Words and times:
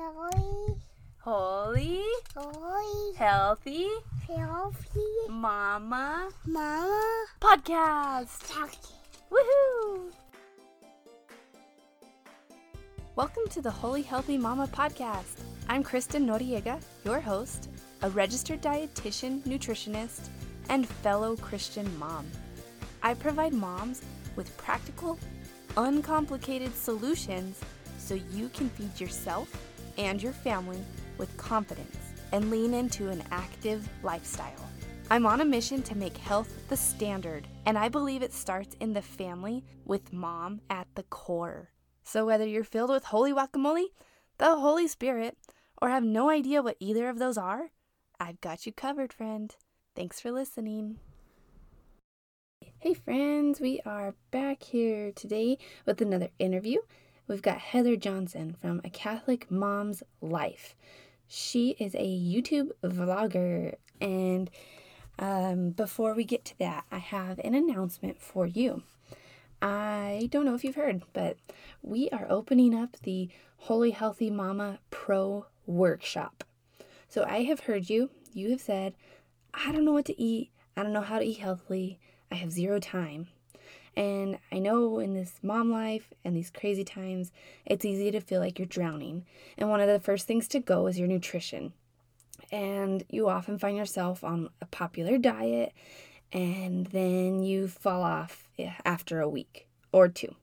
Holy, 0.00 0.76
Holy, 1.18 2.02
holy, 2.36 3.16
healthy, 3.16 3.88
healthy, 4.28 5.00
mama 5.28 6.28
mama, 6.46 7.26
podcast. 7.40 8.52
Woohoo! 9.32 10.12
Welcome 13.16 13.48
to 13.50 13.60
the 13.60 13.72
Holy 13.72 14.02
Healthy 14.02 14.38
Mama 14.38 14.68
podcast. 14.68 15.40
I'm 15.68 15.82
Kristen 15.82 16.28
Noriega, 16.28 16.80
your 17.04 17.18
host, 17.18 17.68
a 18.02 18.10
registered 18.10 18.62
dietitian, 18.62 19.40
nutritionist, 19.40 20.28
and 20.68 20.86
fellow 20.86 21.34
Christian 21.34 21.98
mom. 21.98 22.24
I 23.02 23.14
provide 23.14 23.52
moms 23.52 24.02
with 24.36 24.56
practical, 24.58 25.18
uncomplicated 25.76 26.72
solutions 26.76 27.58
so 27.98 28.14
you 28.14 28.48
can 28.50 28.68
feed 28.70 29.00
yourself 29.00 29.67
and 29.98 30.22
your 30.22 30.32
family 30.32 30.82
with 31.18 31.36
confidence 31.36 31.96
and 32.32 32.50
lean 32.50 32.72
into 32.72 33.10
an 33.10 33.22
active 33.30 33.88
lifestyle. 34.02 34.68
I'm 35.10 35.26
on 35.26 35.40
a 35.40 35.44
mission 35.44 35.82
to 35.84 35.96
make 35.96 36.16
health 36.16 36.52
the 36.68 36.76
standard, 36.76 37.48
and 37.66 37.78
I 37.78 37.88
believe 37.88 38.22
it 38.22 38.32
starts 38.32 38.76
in 38.80 38.92
the 38.92 39.02
family 39.02 39.64
with 39.84 40.12
mom 40.12 40.60
at 40.70 40.86
the 40.94 41.02
core. 41.04 41.70
So, 42.02 42.26
whether 42.26 42.46
you're 42.46 42.64
filled 42.64 42.90
with 42.90 43.04
holy 43.04 43.32
guacamole, 43.32 43.86
the 44.38 44.56
Holy 44.56 44.86
Spirit, 44.86 45.36
or 45.80 45.88
have 45.88 46.04
no 46.04 46.30
idea 46.30 46.62
what 46.62 46.76
either 46.78 47.08
of 47.08 47.18
those 47.18 47.38
are, 47.38 47.70
I've 48.20 48.40
got 48.40 48.66
you 48.66 48.72
covered, 48.72 49.12
friend. 49.12 49.54
Thanks 49.94 50.20
for 50.20 50.30
listening. 50.30 50.98
Hey, 52.78 52.94
friends, 52.94 53.60
we 53.60 53.80
are 53.84 54.14
back 54.30 54.62
here 54.62 55.10
today 55.12 55.58
with 55.86 56.00
another 56.00 56.28
interview. 56.38 56.78
We've 57.28 57.42
got 57.42 57.58
Heather 57.58 57.94
Johnson 57.94 58.56
from 58.58 58.80
A 58.84 58.88
Catholic 58.88 59.50
Mom's 59.50 60.02
Life. 60.22 60.74
She 61.26 61.76
is 61.78 61.94
a 61.94 61.98
YouTube 61.98 62.70
vlogger, 62.82 63.74
and 64.00 64.48
um, 65.18 65.70
before 65.72 66.14
we 66.14 66.24
get 66.24 66.46
to 66.46 66.58
that, 66.58 66.84
I 66.90 66.96
have 66.96 67.38
an 67.40 67.54
announcement 67.54 68.18
for 68.18 68.46
you. 68.46 68.82
I 69.60 70.30
don't 70.30 70.46
know 70.46 70.54
if 70.54 70.64
you've 70.64 70.76
heard, 70.76 71.02
but 71.12 71.36
we 71.82 72.08
are 72.10 72.26
opening 72.30 72.74
up 72.74 72.96
the 73.02 73.28
Holy 73.58 73.90
Healthy 73.90 74.30
Mama 74.30 74.78
Pro 74.88 75.44
Workshop. 75.66 76.44
So 77.10 77.24
I 77.24 77.42
have 77.42 77.60
heard 77.60 77.90
you. 77.90 78.08
You 78.32 78.52
have 78.52 78.62
said, 78.62 78.94
I 79.52 79.70
don't 79.70 79.84
know 79.84 79.92
what 79.92 80.06
to 80.06 80.18
eat. 80.18 80.50
I 80.78 80.82
don't 80.82 80.94
know 80.94 81.02
how 81.02 81.18
to 81.18 81.26
eat 81.26 81.40
healthily. 81.40 81.98
I 82.32 82.36
have 82.36 82.52
zero 82.52 82.80
time. 82.80 83.28
And 83.98 84.38
I 84.52 84.60
know 84.60 85.00
in 85.00 85.14
this 85.14 85.40
mom 85.42 85.72
life 85.72 86.12
and 86.24 86.36
these 86.36 86.50
crazy 86.50 86.84
times, 86.84 87.32
it's 87.66 87.84
easy 87.84 88.12
to 88.12 88.20
feel 88.20 88.40
like 88.40 88.56
you're 88.56 88.66
drowning. 88.66 89.26
And 89.58 89.68
one 89.68 89.80
of 89.80 89.88
the 89.88 89.98
first 89.98 90.28
things 90.28 90.46
to 90.48 90.60
go 90.60 90.86
is 90.86 91.00
your 91.00 91.08
nutrition. 91.08 91.72
And 92.52 93.02
you 93.10 93.28
often 93.28 93.58
find 93.58 93.76
yourself 93.76 94.22
on 94.22 94.50
a 94.62 94.66
popular 94.66 95.18
diet, 95.18 95.72
and 96.32 96.86
then 96.86 97.42
you 97.42 97.66
fall 97.66 98.02
off 98.02 98.48
after 98.84 99.20
a 99.20 99.28
week 99.28 99.66
or 99.90 100.06
two. 100.06 100.36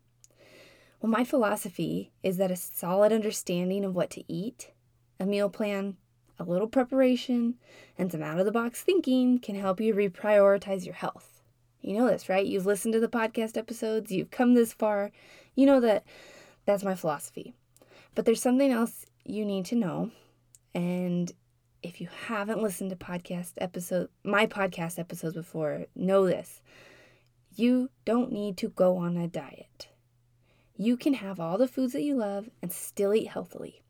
Well, 0.99 1.09
my 1.09 1.23
philosophy 1.23 2.11
is 2.23 2.35
that 2.35 2.51
a 2.51 2.57
solid 2.57 3.13
understanding 3.13 3.85
of 3.85 3.95
what 3.95 4.09
to 4.11 4.23
eat, 4.27 4.71
a 5.17 5.25
meal 5.25 5.49
plan, 5.49 5.95
a 6.37 6.43
little 6.43 6.67
preparation, 6.67 7.55
and 7.97 8.11
some 8.11 8.21
out 8.21 8.39
of 8.39 8.45
the 8.45 8.51
box 8.51 8.81
thinking 8.81 9.39
can 9.39 9.55
help 9.55 9.79
you 9.79 9.93
reprioritize 9.93 10.83
your 10.85 10.95
health. 10.95 11.34
You 11.85 11.99
know 11.99 12.07
this, 12.07 12.29
right? 12.29 12.43
You've 12.43 12.65
listened 12.65 12.95
to 12.95 12.99
the 12.99 13.07
podcast 13.07 13.57
episodes, 13.57 14.11
you've 14.11 14.31
come 14.31 14.55
this 14.55 14.73
far. 14.73 15.11
You 15.53 15.67
know 15.67 15.79
that 15.81 16.03
that's 16.65 16.83
my 16.83 16.95
philosophy. 16.95 17.53
But 18.15 18.25
there's 18.25 18.41
something 18.41 18.71
else 18.71 19.05
you 19.23 19.45
need 19.45 19.65
to 19.65 19.75
know. 19.75 20.09
And 20.73 21.31
if 21.83 22.01
you 22.01 22.07
haven't 22.25 22.63
listened 22.63 22.89
to 22.89 22.95
podcast 22.95 23.53
episode 23.59 24.09
my 24.23 24.47
podcast 24.47 24.97
episodes 24.97 25.35
before, 25.35 25.85
know 25.95 26.25
this. 26.25 26.63
You 27.55 27.91
don't 28.03 28.31
need 28.31 28.57
to 28.57 28.69
go 28.69 28.97
on 28.97 29.15
a 29.15 29.27
diet. 29.27 29.89
You 30.75 30.97
can 30.97 31.13
have 31.13 31.39
all 31.39 31.59
the 31.59 31.67
foods 31.67 31.93
that 31.93 32.01
you 32.01 32.15
love 32.15 32.49
and 32.63 32.71
still 32.73 33.13
eat 33.13 33.27
healthily. 33.27 33.83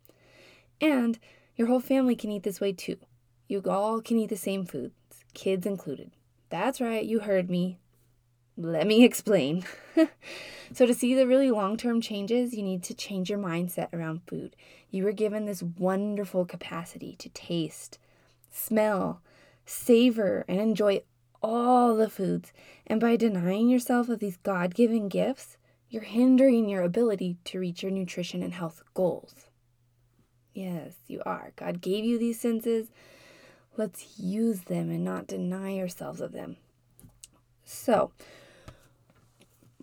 And 0.82 1.18
your 1.56 1.70
whole 1.70 1.80
family 1.80 2.18
can 2.18 2.30
eat 2.30 2.44
this 2.44 2.60
way 2.60 2.74
too. 2.74 2.98
You 3.48 3.64
all 3.66 4.02
can 4.02 4.20
eat 4.20 4.32
the 4.32 4.36
same 4.36 4.66
foods, 4.66 4.94
kids 5.34 5.66
included. 5.66 6.12
That's 6.50 6.82
right, 6.82 7.06
you 7.06 7.20
heard 7.20 7.50
me. 7.50 7.80
Let 8.58 8.88
me 8.88 9.04
explain. 9.04 9.66
so, 10.74 10.86
to 10.86 10.94
see 10.94 11.14
the 11.14 11.28
really 11.28 11.52
long 11.52 11.76
term 11.76 12.00
changes, 12.00 12.54
you 12.54 12.64
need 12.64 12.84
to 12.84 12.94
change 12.94 13.30
your 13.30 13.40
mindset 13.40 13.92
around 13.94 14.22
food. 14.28 14.56
You 14.90 15.04
were 15.04 15.12
given 15.12 15.46
this 15.46 15.62
wonderful 15.62 16.46
capacity 16.46 17.16
to 17.18 17.30
taste, 17.30 18.00
smell, 18.50 19.22
savor, 19.66 20.46
and 20.48 20.60
enjoy 20.60 21.02
all 21.42 21.96
the 21.96 22.10
foods. 22.10 22.54
And 22.88 23.02
by 23.02 23.18
denying 23.18 23.70
yourself 23.70 24.08
of 24.08 24.20
these 24.20 24.38
God 24.38 24.74
given 24.74 25.10
gifts, 25.10 25.58
you're 25.90 26.04
hindering 26.04 26.70
your 26.70 26.84
ability 26.84 27.38
to 27.46 27.60
reach 27.60 27.84
your 27.84 27.92
nutrition 27.92 28.42
and 28.42 28.54
health 28.54 28.84
goals. 28.94 29.48
Yes, 30.54 30.96
you 31.08 31.22
are. 31.26 31.52
God 31.58 31.82
gave 31.82 32.06
you 32.06 32.18
these 32.18 32.40
senses. 32.40 32.88
Let's 33.76 34.18
use 34.18 34.62
them 34.62 34.90
and 34.90 35.04
not 35.04 35.28
deny 35.28 35.78
ourselves 35.78 36.22
of 36.22 36.32
them. 36.32 36.56
So, 37.66 38.12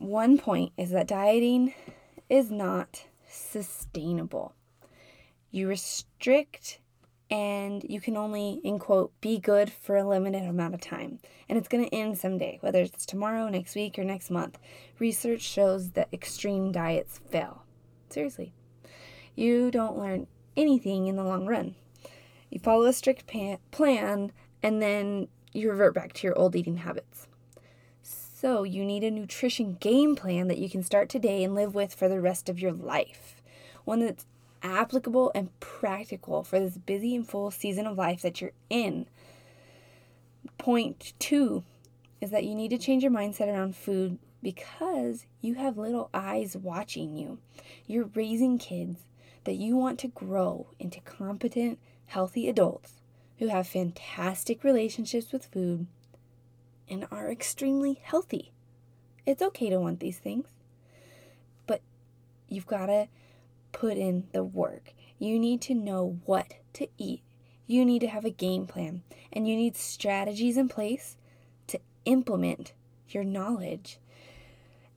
one 0.02 0.38
point 0.38 0.72
is 0.76 0.90
that 0.90 1.06
dieting 1.06 1.74
is 2.28 2.50
not 2.50 3.06
sustainable. 3.28 4.54
You 5.50 5.68
restrict 5.68 6.80
and 7.30 7.82
you 7.88 8.00
can 8.00 8.16
only, 8.16 8.60
in 8.62 8.78
quote, 8.78 9.12
be 9.22 9.38
good 9.38 9.72
for 9.72 9.96
a 9.96 10.06
limited 10.06 10.42
amount 10.42 10.74
of 10.74 10.80
time. 10.82 11.18
And 11.48 11.56
it's 11.56 11.68
going 11.68 11.84
to 11.84 11.94
end 11.94 12.18
someday, 12.18 12.58
whether 12.60 12.80
it's 12.82 13.06
tomorrow, 13.06 13.48
next 13.48 13.74
week, 13.74 13.98
or 13.98 14.04
next 14.04 14.30
month. 14.30 14.58
Research 14.98 15.40
shows 15.40 15.92
that 15.92 16.08
extreme 16.12 16.72
diets 16.72 17.20
fail. 17.30 17.64
Seriously. 18.10 18.52
You 19.34 19.70
don't 19.70 19.98
learn 19.98 20.26
anything 20.58 21.06
in 21.06 21.16
the 21.16 21.24
long 21.24 21.46
run. 21.46 21.74
You 22.50 22.60
follow 22.60 22.84
a 22.84 22.92
strict 22.92 23.26
plan 23.70 24.32
and 24.62 24.82
then 24.82 25.28
you 25.54 25.70
revert 25.70 25.94
back 25.94 26.12
to 26.12 26.26
your 26.26 26.38
old 26.38 26.54
eating 26.54 26.76
habits. 26.76 27.28
So, 28.42 28.64
you 28.64 28.84
need 28.84 29.04
a 29.04 29.10
nutrition 29.12 29.74
game 29.74 30.16
plan 30.16 30.48
that 30.48 30.58
you 30.58 30.68
can 30.68 30.82
start 30.82 31.08
today 31.08 31.44
and 31.44 31.54
live 31.54 31.76
with 31.76 31.94
for 31.94 32.08
the 32.08 32.20
rest 32.20 32.48
of 32.48 32.58
your 32.58 32.72
life. 32.72 33.40
One 33.84 34.00
that's 34.00 34.26
applicable 34.64 35.30
and 35.32 35.56
practical 35.60 36.42
for 36.42 36.58
this 36.58 36.76
busy 36.76 37.14
and 37.14 37.24
full 37.24 37.52
season 37.52 37.86
of 37.86 37.96
life 37.96 38.20
that 38.22 38.40
you're 38.40 38.50
in. 38.68 39.06
Point 40.58 41.12
two 41.20 41.62
is 42.20 42.32
that 42.32 42.42
you 42.42 42.56
need 42.56 42.70
to 42.70 42.78
change 42.78 43.04
your 43.04 43.12
mindset 43.12 43.46
around 43.46 43.76
food 43.76 44.18
because 44.42 45.24
you 45.40 45.54
have 45.54 45.78
little 45.78 46.10
eyes 46.12 46.56
watching 46.56 47.16
you. 47.16 47.38
You're 47.86 48.10
raising 48.12 48.58
kids 48.58 49.02
that 49.44 49.54
you 49.54 49.76
want 49.76 50.00
to 50.00 50.08
grow 50.08 50.66
into 50.80 51.00
competent, 51.02 51.78
healthy 52.06 52.48
adults 52.48 52.94
who 53.38 53.46
have 53.46 53.68
fantastic 53.68 54.64
relationships 54.64 55.30
with 55.30 55.46
food 55.46 55.86
and 56.92 57.06
are 57.10 57.30
extremely 57.30 57.98
healthy. 58.02 58.52
It's 59.24 59.40
okay 59.40 59.70
to 59.70 59.80
want 59.80 60.00
these 60.00 60.18
things, 60.18 60.46
but 61.66 61.80
you've 62.48 62.66
got 62.66 62.86
to 62.86 63.08
put 63.72 63.96
in 63.96 64.28
the 64.32 64.44
work. 64.44 64.92
You 65.18 65.38
need 65.38 65.62
to 65.62 65.74
know 65.74 66.18
what 66.26 66.54
to 66.74 66.88
eat. 66.98 67.22
You 67.66 67.86
need 67.86 68.00
to 68.00 68.08
have 68.08 68.26
a 68.26 68.30
game 68.30 68.66
plan, 68.66 69.02
and 69.32 69.48
you 69.48 69.56
need 69.56 69.74
strategies 69.74 70.58
in 70.58 70.68
place 70.68 71.16
to 71.68 71.80
implement 72.04 72.74
your 73.08 73.24
knowledge. 73.24 73.98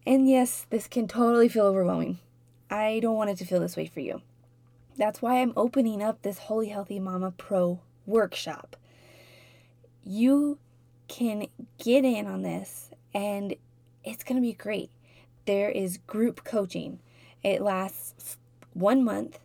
And 0.05 0.29
yes, 0.29 0.65
this 0.69 0.87
can 0.87 1.07
totally 1.07 1.47
feel 1.47 1.65
overwhelming. 1.65 2.19
I 2.69 2.99
don't 2.99 3.15
want 3.15 3.29
it 3.29 3.37
to 3.37 3.45
feel 3.45 3.61
this 3.61 3.77
way 3.77 3.85
for 3.85 4.01
you. 4.01 4.21
That's 4.97 5.21
why 5.21 5.41
I'm 5.41 5.53
opening 5.55 6.01
up 6.01 6.21
this 6.21 6.39
Holy 6.39 6.69
Healthy 6.69 6.99
Mama 6.99 7.31
Pro 7.31 7.79
workshop. 8.05 8.75
You 10.03 10.59
can 11.07 11.47
get 11.77 12.05
in 12.05 12.27
on 12.27 12.41
this 12.41 12.89
and 13.13 13.55
it's 14.03 14.23
going 14.23 14.35
to 14.35 14.41
be 14.41 14.53
great. 14.53 14.89
There 15.45 15.69
is 15.69 15.97
group 15.97 16.43
coaching. 16.43 16.99
It 17.43 17.61
lasts 17.61 18.37
one 18.73 19.03
month. 19.03 19.39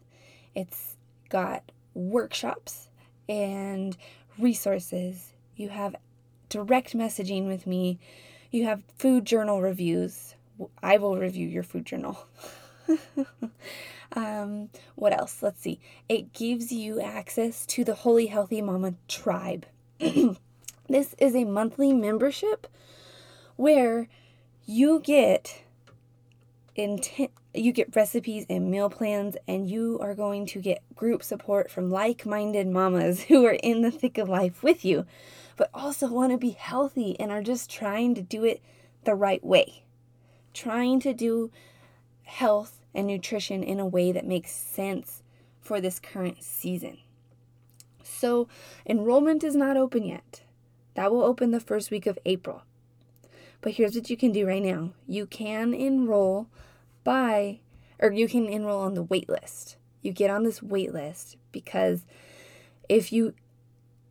It's 0.54 0.96
got 1.28 1.70
workshops 1.94 2.88
and 3.28 3.96
resources. 4.38 5.32
You 5.56 5.68
have 5.70 5.96
direct 6.48 6.94
messaging 6.94 7.46
with 7.46 7.66
me. 7.66 7.98
You 8.50 8.64
have 8.64 8.82
food 8.96 9.24
journal 9.24 9.62
reviews. 9.62 10.34
I 10.82 10.98
will 10.98 11.16
review 11.16 11.46
your 11.46 11.62
food 11.62 11.86
journal. 11.86 12.26
um, 14.12 14.68
what 14.96 15.12
else? 15.12 15.42
Let's 15.42 15.60
see. 15.60 15.80
It 16.08 16.32
gives 16.32 16.72
you 16.72 17.00
access 17.00 17.64
to 17.66 17.84
the 17.84 17.94
Holy 17.94 18.26
Healthy 18.26 18.62
Mama 18.62 18.94
tribe. 19.08 19.66
This 20.90 21.14
is 21.18 21.36
a 21.36 21.44
monthly 21.44 21.92
membership 21.92 22.66
where 23.54 24.08
you 24.66 24.98
get 24.98 25.62
intent 26.74 27.30
you 27.54 27.70
get 27.72 27.94
recipes 27.94 28.44
and 28.50 28.68
meal 28.68 28.90
plans 28.90 29.36
and 29.46 29.70
you 29.70 30.00
are 30.00 30.16
going 30.16 30.46
to 30.46 30.60
get 30.60 30.82
group 30.96 31.22
support 31.22 31.70
from 31.70 31.90
like-minded 31.90 32.66
mamas 32.66 33.22
who 33.28 33.46
are 33.46 33.58
in 33.62 33.82
the 33.82 33.90
thick 33.92 34.18
of 34.18 34.28
life 34.28 34.64
with 34.64 34.84
you 34.84 35.06
but 35.56 35.70
also 35.72 36.08
want 36.08 36.32
to 36.32 36.38
be 36.38 36.50
healthy 36.50 37.18
and 37.20 37.30
are 37.30 37.42
just 37.42 37.70
trying 37.70 38.12
to 38.16 38.22
do 38.22 38.44
it 38.44 38.60
the 39.04 39.14
right 39.14 39.44
way. 39.44 39.84
Trying 40.52 40.98
to 41.00 41.14
do 41.14 41.52
health 42.24 42.80
and 42.92 43.06
nutrition 43.06 43.62
in 43.62 43.78
a 43.78 43.86
way 43.86 44.10
that 44.10 44.26
makes 44.26 44.50
sense 44.50 45.22
for 45.60 45.80
this 45.80 46.00
current 46.00 46.42
season. 46.42 46.98
So 48.02 48.48
enrollment 48.84 49.44
is 49.44 49.54
not 49.54 49.76
open 49.76 50.04
yet 50.04 50.42
that 50.94 51.10
will 51.10 51.22
open 51.22 51.50
the 51.50 51.60
first 51.60 51.90
week 51.90 52.06
of 52.06 52.18
april 52.24 52.62
but 53.60 53.72
here's 53.72 53.94
what 53.94 54.10
you 54.10 54.16
can 54.16 54.32
do 54.32 54.46
right 54.46 54.62
now 54.62 54.90
you 55.06 55.26
can 55.26 55.74
enroll 55.74 56.48
by, 57.04 57.60
or 57.98 58.12
you 58.12 58.28
can 58.28 58.46
enroll 58.46 58.80
on 58.80 58.94
the 58.94 59.02
wait 59.02 59.28
list. 59.28 59.76
You 60.02 60.12
get 60.12 60.30
on 60.30 60.44
this 60.44 60.62
wait 60.62 60.92
list 60.92 61.36
because 61.52 62.04
if 62.88 63.12
you 63.12 63.34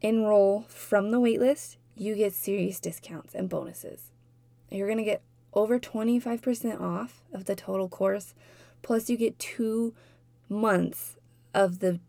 enroll 0.01 0.65
from 0.67 1.11
the 1.11 1.19
wait 1.19 1.39
list, 1.39 1.77
you 1.95 2.15
get 2.15 2.33
serious 2.33 2.79
discounts 2.79 3.35
and 3.35 3.49
bonuses. 3.49 4.11
You're 4.69 4.87
going 4.87 4.99
to 4.99 5.03
get 5.03 5.21
over 5.53 5.79
25% 5.79 6.79
off 6.79 7.23
of 7.33 7.45
the 7.45 7.55
total 7.55 7.89
course, 7.89 8.33
plus, 8.81 9.09
you 9.09 9.17
get 9.17 9.39
two 9.39 9.93
months 10.47 11.17
of 11.53 11.79
the 11.79 11.99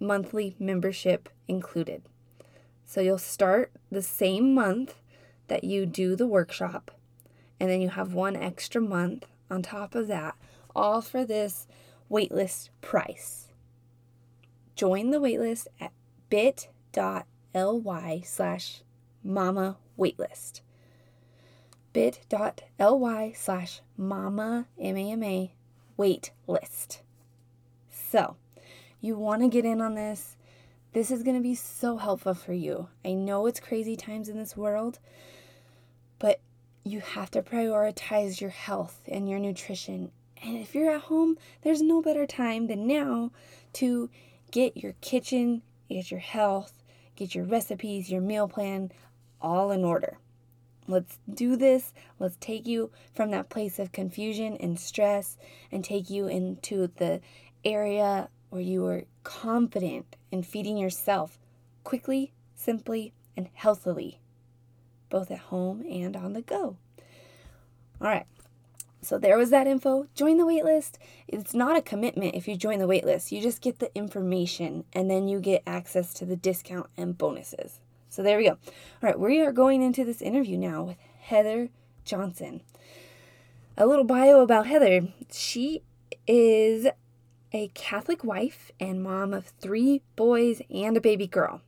monthly 0.00 0.56
membership 0.58 1.28
included. 1.46 2.02
So 2.84 3.00
you'll 3.00 3.18
start 3.18 3.72
the 3.90 4.02
same 4.02 4.54
month 4.54 4.96
that 5.48 5.64
you 5.64 5.86
do 5.86 6.16
the 6.16 6.26
workshop, 6.26 6.90
and 7.58 7.70
then 7.70 7.80
you 7.80 7.90
have 7.90 8.14
one 8.14 8.36
extra 8.36 8.80
month 8.80 9.26
on 9.50 9.62
top 9.62 9.94
of 9.94 10.08
that, 10.08 10.36
all 10.74 11.00
for 11.00 11.24
this 11.24 11.66
waitlist 12.10 12.70
price. 12.80 13.48
Join 14.76 15.10
the 15.10 15.20
waitlist 15.20 15.66
at 15.80 15.92
bit.ly 16.28 18.22
slash 18.24 18.82
mama 19.22 19.76
waitlist. 19.98 20.60
bit.ly 21.92 23.32
slash 23.36 23.80
mama 23.96 24.66
M-A-M-A 24.80 25.54
waitlist. 25.98 26.98
So, 27.90 28.36
you 29.00 29.16
want 29.16 29.42
to 29.42 29.48
get 29.48 29.64
in 29.64 29.80
on 29.80 29.94
this. 29.94 30.36
This 30.92 31.10
is 31.10 31.22
going 31.22 31.36
to 31.36 31.42
be 31.42 31.54
so 31.54 31.96
helpful 31.96 32.34
for 32.34 32.52
you. 32.52 32.88
I 33.02 33.14
know 33.14 33.46
it's 33.46 33.60
crazy 33.60 33.96
times 33.96 34.28
in 34.28 34.36
this 34.36 34.58
world, 34.58 34.98
but 36.18 36.40
you 36.84 37.00
have 37.00 37.30
to 37.30 37.40
prioritize 37.40 38.42
your 38.42 38.50
health 38.50 39.00
and 39.08 39.26
your 39.26 39.38
nutrition. 39.38 40.10
And 40.44 40.58
if 40.58 40.74
you're 40.74 40.94
at 40.94 41.02
home, 41.02 41.38
there's 41.62 41.80
no 41.80 42.02
better 42.02 42.26
time 42.26 42.66
than 42.66 42.86
now 42.86 43.30
to 43.74 44.10
get 44.50 44.76
your 44.76 44.92
kitchen, 45.00 45.62
get 45.88 46.10
your 46.10 46.20
health, 46.20 46.82
get 47.16 47.34
your 47.34 47.44
recipes, 47.44 48.10
your 48.10 48.20
meal 48.20 48.46
plan 48.46 48.92
all 49.40 49.70
in 49.70 49.84
order. 49.84 50.18
Let's 50.86 51.18
do 51.32 51.56
this. 51.56 51.94
Let's 52.18 52.36
take 52.38 52.66
you 52.66 52.90
from 53.14 53.30
that 53.30 53.48
place 53.48 53.78
of 53.78 53.92
confusion 53.92 54.58
and 54.58 54.78
stress 54.78 55.38
and 55.70 55.82
take 55.82 56.10
you 56.10 56.26
into 56.26 56.88
the 56.96 57.22
area 57.64 58.28
where 58.52 58.60
you 58.60 58.84
are 58.84 59.04
confident 59.24 60.14
in 60.30 60.42
feeding 60.42 60.76
yourself 60.76 61.38
quickly, 61.84 62.34
simply, 62.54 63.14
and 63.34 63.48
healthily 63.54 64.20
both 65.08 65.30
at 65.30 65.38
home 65.38 65.82
and 65.88 66.14
on 66.16 66.34
the 66.34 66.42
go. 66.42 66.76
All 67.98 68.08
right. 68.08 68.26
So 69.00 69.18
there 69.18 69.38
was 69.38 69.48
that 69.48 69.66
info. 69.66 70.06
Join 70.14 70.36
the 70.36 70.44
waitlist. 70.44 70.96
It's 71.26 71.54
not 71.54 71.78
a 71.78 71.82
commitment 71.82 72.34
if 72.34 72.46
you 72.46 72.56
join 72.56 72.78
the 72.78 72.86
waitlist. 72.86 73.32
You 73.32 73.40
just 73.40 73.62
get 73.62 73.78
the 73.78 73.94
information 73.94 74.84
and 74.92 75.10
then 75.10 75.28
you 75.28 75.40
get 75.40 75.62
access 75.66 76.12
to 76.14 76.26
the 76.26 76.36
discount 76.36 76.88
and 76.96 77.16
bonuses. 77.16 77.80
So 78.10 78.22
there 78.22 78.36
we 78.36 78.44
go. 78.44 78.50
All 78.50 78.58
right, 79.02 79.18
we 79.18 79.40
are 79.40 79.50
going 79.50 79.82
into 79.82 80.04
this 80.04 80.20
interview 80.20 80.58
now 80.58 80.82
with 80.82 80.98
Heather 81.20 81.70
Johnson. 82.04 82.60
A 83.78 83.86
little 83.86 84.04
bio 84.04 84.40
about 84.40 84.66
Heather. 84.66 85.08
She 85.32 85.82
is 86.26 86.86
a 87.52 87.68
Catholic 87.68 88.24
wife 88.24 88.70
and 88.80 89.02
mom 89.02 89.32
of 89.32 89.46
three 89.60 90.02
boys 90.16 90.62
and 90.70 90.96
a 90.96 91.00
baby 91.00 91.26
girl 91.26 91.60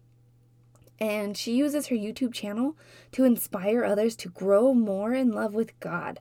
and 1.01 1.37
she 1.37 1.55
uses 1.55 1.89
her 1.89 1.97
YouTube 1.97 2.33
channel 2.33 2.77
to 3.13 3.25
inspire 3.25 3.85
others 3.85 4.17
to 4.17 4.29
grow 4.29 4.75
more 4.75 5.13
in 5.13 5.33
love 5.33 5.55
with 5.55 5.79
God. 5.81 6.21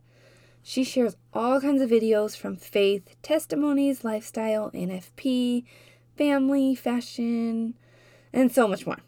She 0.61 0.83
shares 0.83 1.15
all 1.33 1.61
kinds 1.61 1.81
of 1.81 1.89
videos 1.89 2.35
from 2.35 2.55
faith, 2.55 3.15
testimonies, 3.21 4.03
lifestyle, 4.03 4.71
NFP, 4.71 5.65
family, 6.17 6.73
fashion, 6.75 7.75
and 8.31 8.51
so 8.51 8.67
much 8.67 8.85
more. 8.85 8.99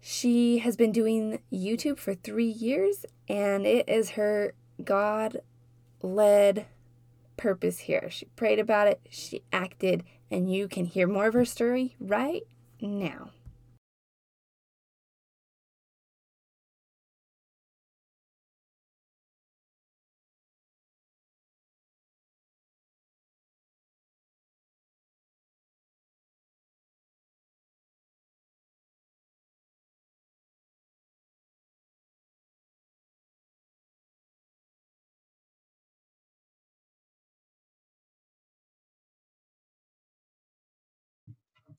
She 0.00 0.58
has 0.58 0.76
been 0.76 0.92
doing 0.92 1.40
YouTube 1.52 1.98
for 1.98 2.14
three 2.14 2.46
years, 2.46 3.06
and 3.28 3.66
it 3.66 3.88
is 3.88 4.10
her 4.10 4.54
God 4.84 5.38
led 6.02 6.66
purpose 7.36 7.80
here. 7.80 8.08
She 8.10 8.26
prayed 8.36 8.58
about 8.58 8.88
it, 8.88 9.00
she 9.10 9.42
acted, 9.52 10.04
and 10.30 10.52
you 10.52 10.68
can 10.68 10.84
hear 10.84 11.06
more 11.06 11.26
of 11.26 11.34
her 11.34 11.44
story 11.44 11.96
right 12.00 12.42
now. 12.80 13.30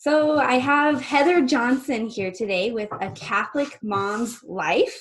So 0.07 0.39
I 0.39 0.53
have 0.53 1.01
Heather 1.01 1.45
Johnson 1.45 2.07
here 2.07 2.31
today 2.31 2.71
with 2.71 2.87
A 3.01 3.11
Catholic 3.11 3.77
Mom's 3.83 4.41
Life. 4.41 4.97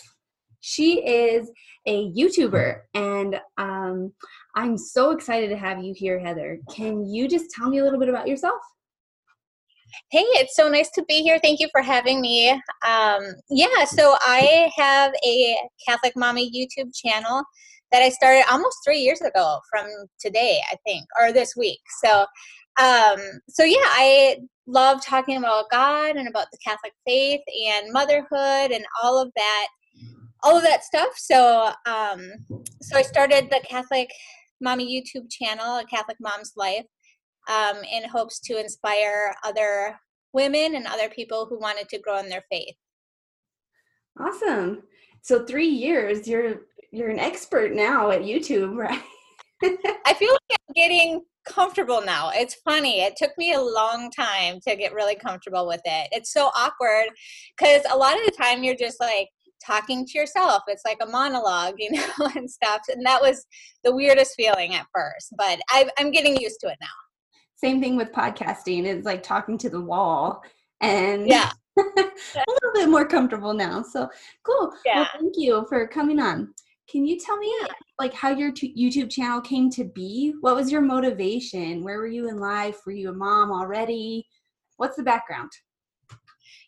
She 0.62 0.98
is 1.06 1.48
a 1.86 2.10
YouTuber, 2.10 2.80
and 2.92 3.40
um, 3.56 4.12
I'm 4.56 4.76
so 4.76 5.12
excited 5.12 5.48
to 5.50 5.56
have 5.56 5.80
you 5.80 5.94
here, 5.96 6.18
Heather. 6.18 6.58
Can 6.74 7.06
you 7.06 7.28
just 7.28 7.52
tell 7.52 7.70
me 7.70 7.78
a 7.78 7.84
little 7.84 8.00
bit 8.00 8.08
about 8.08 8.26
yourself? 8.26 8.60
Hey, 10.10 10.24
it's 10.40 10.56
so 10.56 10.68
nice 10.68 10.90
to 10.96 11.04
be 11.04 11.22
here. 11.22 11.38
Thank 11.38 11.60
you 11.60 11.68
for 11.70 11.82
having 11.82 12.20
me. 12.20 12.50
Um, 12.84 13.22
yeah, 13.48 13.84
so 13.84 14.16
I 14.22 14.72
have 14.76 15.12
a 15.24 15.56
Catholic 15.86 16.14
Mommy 16.16 16.50
YouTube 16.50 16.90
channel 16.92 17.44
that 17.92 18.02
I 18.02 18.08
started 18.08 18.42
almost 18.50 18.78
three 18.84 18.98
years 18.98 19.20
ago 19.20 19.60
from 19.70 19.86
today, 20.18 20.58
I 20.72 20.74
think, 20.84 21.04
or 21.20 21.32
this 21.32 21.54
week. 21.56 21.78
So, 22.02 22.26
um, 22.78 23.18
so 23.48 23.64
yeah, 23.64 23.78
I 23.80 24.38
love 24.66 25.04
talking 25.04 25.36
about 25.36 25.70
God 25.70 26.16
and 26.16 26.28
about 26.28 26.48
the 26.50 26.58
Catholic 26.58 26.92
faith 27.06 27.40
and 27.68 27.92
motherhood 27.92 28.70
and 28.72 28.84
all 29.02 29.20
of 29.20 29.30
that, 29.36 29.68
all 30.42 30.56
of 30.56 30.62
that 30.62 30.84
stuff. 30.84 31.10
So, 31.16 31.72
um, 31.86 32.30
so 32.82 32.98
I 32.98 33.02
started 33.02 33.48
the 33.48 33.60
Catholic 33.68 34.10
Mommy 34.60 34.86
YouTube 34.86 35.30
channel, 35.30 35.78
A 35.78 35.84
Catholic 35.84 36.16
Mom's 36.20 36.52
Life, 36.56 36.84
um, 37.48 37.76
in 37.90 38.08
hopes 38.08 38.40
to 38.40 38.58
inspire 38.58 39.34
other 39.44 39.98
women 40.32 40.74
and 40.74 40.86
other 40.86 41.08
people 41.08 41.46
who 41.46 41.58
wanted 41.58 41.88
to 41.88 41.98
grow 41.98 42.18
in 42.18 42.28
their 42.28 42.44
faith. 42.50 42.74
Awesome. 44.18 44.82
So 45.22 45.44
three 45.44 45.68
years, 45.68 46.28
you're 46.28 46.62
you're 46.92 47.08
an 47.08 47.18
expert 47.18 47.74
now 47.74 48.10
at 48.10 48.22
YouTube, 48.22 48.76
right? 48.76 49.02
I 49.62 50.14
feel 50.14 50.32
like 50.32 50.60
I'm 50.68 50.74
getting 50.74 51.22
comfortable 51.46 52.02
now. 52.04 52.30
It's 52.34 52.54
funny. 52.56 53.00
It 53.00 53.14
took 53.16 53.30
me 53.38 53.52
a 53.52 53.60
long 53.60 54.10
time 54.10 54.60
to 54.66 54.76
get 54.76 54.92
really 54.92 55.14
comfortable 55.14 55.66
with 55.66 55.80
it. 55.84 56.08
It's 56.12 56.32
so 56.32 56.50
awkward 56.56 57.06
because 57.56 57.82
a 57.90 57.96
lot 57.96 58.18
of 58.18 58.24
the 58.26 58.32
time 58.32 58.62
you're 58.62 58.76
just 58.76 59.00
like 59.00 59.28
talking 59.64 60.06
to 60.06 60.18
yourself. 60.18 60.62
It's 60.68 60.84
like 60.84 60.98
a 61.02 61.06
monologue, 61.06 61.74
you 61.78 61.90
know, 61.92 62.30
and 62.34 62.50
stuff. 62.50 62.82
And 62.88 63.04
that 63.06 63.22
was 63.22 63.46
the 63.84 63.94
weirdest 63.94 64.34
feeling 64.36 64.74
at 64.74 64.86
first, 64.94 65.34
but 65.36 65.58
i 65.70 65.88
am 65.98 66.10
getting 66.10 66.36
used 66.36 66.60
to 66.60 66.68
it 66.68 66.78
now. 66.80 66.86
Same 67.56 67.80
thing 67.80 67.96
with 67.96 68.12
podcasting. 68.12 68.84
It's 68.84 69.06
like 69.06 69.22
talking 69.22 69.56
to 69.58 69.70
the 69.70 69.80
wall. 69.80 70.42
And 70.80 71.26
yeah. 71.26 71.50
a 71.78 71.82
little 71.84 72.72
bit 72.74 72.88
more 72.88 73.06
comfortable 73.06 73.54
now. 73.54 73.82
So 73.82 74.08
cool. 74.44 74.72
Yeah. 74.84 75.00
Well, 75.00 75.08
thank 75.18 75.34
you 75.36 75.66
for 75.68 75.86
coming 75.86 76.20
on. 76.20 76.52
Can 76.90 77.04
you 77.04 77.18
tell 77.18 77.36
me 77.36 77.52
like 77.98 78.14
how 78.14 78.30
your 78.30 78.52
t- 78.52 78.74
YouTube 78.76 79.10
channel 79.10 79.40
came 79.40 79.70
to 79.70 79.84
be? 79.84 80.34
What 80.40 80.54
was 80.54 80.70
your 80.70 80.82
motivation? 80.82 81.82
Where 81.82 81.98
were 81.98 82.06
you 82.06 82.28
in 82.28 82.38
life? 82.38 82.78
Were 82.86 82.92
you 82.92 83.10
a 83.10 83.14
mom 83.14 83.50
already? 83.50 84.26
What's 84.76 84.96
the 84.96 85.02
background? 85.02 85.50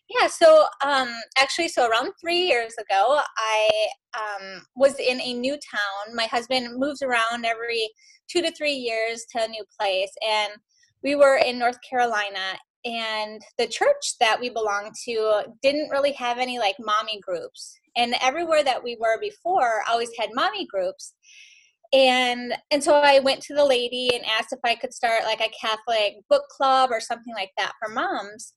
Yeah, 0.09 0.27
so 0.27 0.65
um, 0.83 1.09
actually, 1.37 1.67
so 1.67 1.87
around 1.87 2.11
three 2.19 2.47
years 2.47 2.73
ago, 2.79 3.21
I 3.37 3.69
um, 4.17 4.61
was 4.75 4.95
in 4.99 5.21
a 5.21 5.33
new 5.33 5.53
town. 5.53 6.15
My 6.15 6.25
husband 6.25 6.79
moves 6.79 7.03
around 7.03 7.45
every 7.45 7.87
two 8.27 8.41
to 8.41 8.51
three 8.51 8.73
years 8.73 9.25
to 9.31 9.43
a 9.43 9.47
new 9.47 9.63
place, 9.79 10.11
and 10.27 10.53
we 11.03 11.15
were 11.15 11.37
in 11.37 11.59
North 11.59 11.77
Carolina. 11.87 12.57
And 12.85 13.41
the 13.57 13.67
church 13.67 14.17
that 14.19 14.39
we 14.39 14.49
belonged 14.49 14.93
to 15.05 15.43
didn't 15.61 15.89
really 15.89 16.13
have 16.13 16.37
any 16.37 16.59
like 16.59 16.75
mommy 16.79 17.19
groups. 17.21 17.77
And 17.97 18.15
everywhere 18.21 18.63
that 18.63 18.83
we 18.83 18.97
were 18.99 19.19
before 19.19 19.81
always 19.89 20.11
had 20.17 20.29
mommy 20.33 20.65
groups. 20.65 21.13
And 21.91 22.53
and 22.69 22.83
so 22.83 22.93
i 22.93 23.19
went 23.19 23.41
to 23.41 23.55
the 23.55 23.65
lady 23.65 24.11
and 24.13 24.23
asked 24.25 24.53
if 24.53 24.59
i 24.63 24.75
could 24.75 24.93
start 24.93 25.23
like 25.23 25.41
a 25.41 25.51
catholic 25.59 26.17
book 26.29 26.43
club 26.55 26.91
or 26.91 27.01
something 27.01 27.33
like 27.33 27.49
that 27.57 27.73
for 27.83 27.91
moms. 27.91 28.53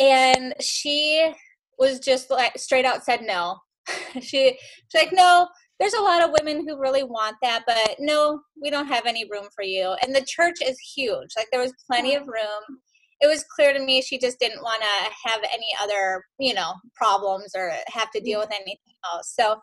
And 0.00 0.54
she 0.60 1.32
was 1.78 2.00
just 2.00 2.30
like 2.30 2.58
straight 2.58 2.84
out 2.84 3.04
said 3.04 3.22
no. 3.22 3.58
She 4.20 4.58
she's 4.88 5.02
like 5.02 5.12
no 5.12 5.48
there's 5.80 5.94
a 5.94 6.02
lot 6.02 6.22
of 6.22 6.34
women 6.38 6.66
who 6.66 6.80
really 6.80 7.02
want 7.02 7.36
that 7.42 7.64
but 7.66 7.96
no 7.98 8.40
we 8.60 8.70
don't 8.70 8.88
have 8.88 9.06
any 9.06 9.24
room 9.30 9.46
for 9.54 9.64
you. 9.64 9.96
And 10.02 10.14
the 10.14 10.26
church 10.26 10.56
is 10.64 10.78
huge. 10.94 11.30
Like 11.36 11.46
there 11.50 11.60
was 11.60 11.72
plenty 11.88 12.14
of 12.14 12.26
room 12.26 12.80
it 13.20 13.26
was 13.26 13.44
clear 13.54 13.72
to 13.72 13.80
me 13.80 14.02
she 14.02 14.18
just 14.18 14.38
didn't 14.38 14.62
want 14.62 14.82
to 14.82 15.30
have 15.30 15.40
any 15.52 15.68
other 15.80 16.24
you 16.38 16.54
know 16.54 16.72
problems 16.94 17.52
or 17.54 17.72
have 17.88 18.10
to 18.10 18.20
deal 18.20 18.40
mm. 18.40 18.42
with 18.42 18.52
anything 18.52 18.94
else 19.12 19.32
so 19.34 19.56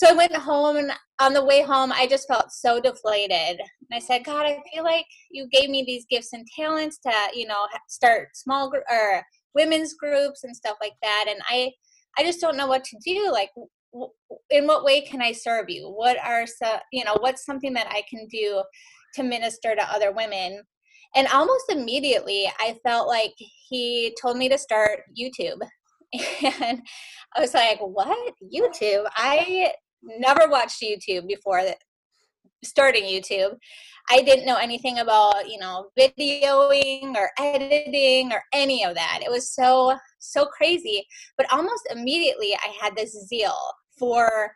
so 0.00 0.08
I 0.08 0.14
went 0.14 0.34
home, 0.34 0.78
and 0.78 0.92
on 1.20 1.34
the 1.34 1.44
way 1.44 1.60
home, 1.60 1.92
I 1.92 2.06
just 2.06 2.26
felt 2.26 2.50
so 2.52 2.80
deflated. 2.80 3.60
And 3.60 3.92
I 3.92 3.98
said, 3.98 4.24
God, 4.24 4.46
I 4.46 4.58
feel 4.72 4.82
like 4.82 5.04
you 5.30 5.46
gave 5.52 5.68
me 5.68 5.84
these 5.86 6.06
gifts 6.08 6.32
and 6.32 6.46
talents 6.56 6.96
to, 7.00 7.12
you 7.34 7.46
know, 7.46 7.66
start 7.86 8.28
small 8.32 8.70
group 8.70 8.84
or 8.90 9.22
women's 9.54 9.92
groups 9.92 10.42
and 10.42 10.56
stuff 10.56 10.78
like 10.80 10.94
that. 11.02 11.26
And 11.28 11.38
I, 11.50 11.72
I 12.16 12.22
just 12.22 12.40
don't 12.40 12.56
know 12.56 12.66
what 12.66 12.82
to 12.84 12.96
do. 13.04 13.30
Like, 13.30 13.50
in 14.48 14.66
what 14.66 14.84
way 14.84 15.02
can 15.02 15.20
I 15.20 15.32
serve 15.32 15.68
you? 15.68 15.90
What 15.90 16.16
are 16.24 16.46
so, 16.46 16.78
you 16.94 17.04
know, 17.04 17.18
what's 17.20 17.44
something 17.44 17.74
that 17.74 17.88
I 17.90 18.02
can 18.08 18.26
do 18.28 18.62
to 19.16 19.22
minister 19.22 19.74
to 19.74 19.82
other 19.82 20.12
women? 20.12 20.62
And 21.14 21.26
almost 21.28 21.70
immediately, 21.70 22.50
I 22.58 22.78
felt 22.84 23.08
like 23.08 23.34
he 23.68 24.14
told 24.20 24.36
me 24.36 24.48
to 24.48 24.58
start 24.58 25.00
YouTube. 25.18 25.60
And 26.62 26.82
I 27.36 27.40
was 27.40 27.54
like, 27.54 27.78
what? 27.78 28.34
YouTube? 28.52 29.06
I 29.14 29.72
never 30.02 30.48
watched 30.48 30.82
YouTube 30.82 31.28
before 31.28 31.62
starting 32.64 33.04
YouTube. 33.04 33.56
I 34.10 34.22
didn't 34.22 34.46
know 34.46 34.56
anything 34.56 34.98
about, 34.98 35.48
you 35.48 35.58
know, 35.58 35.90
videoing 35.98 37.14
or 37.14 37.30
editing 37.38 38.32
or 38.32 38.42
any 38.52 38.84
of 38.84 38.94
that. 38.94 39.20
It 39.24 39.30
was 39.30 39.54
so 39.54 39.96
so 40.18 40.46
crazy, 40.46 41.06
but 41.36 41.50
almost 41.52 41.82
immediately 41.90 42.54
I 42.54 42.74
had 42.82 42.96
this 42.96 43.12
zeal 43.28 43.56
for 43.98 44.52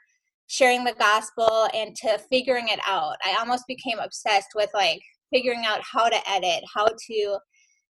sharing 0.46 0.84
the 0.84 0.94
gospel 0.98 1.68
and 1.72 1.94
to 1.96 2.18
figuring 2.30 2.68
it 2.68 2.80
out. 2.86 3.16
I 3.24 3.36
almost 3.38 3.64
became 3.66 3.98
obsessed 3.98 4.50
with 4.54 4.70
like 4.74 5.00
figuring 5.34 5.64
out 5.66 5.80
how 5.82 6.08
to 6.08 6.30
edit, 6.30 6.62
how 6.72 6.86
to 6.86 7.38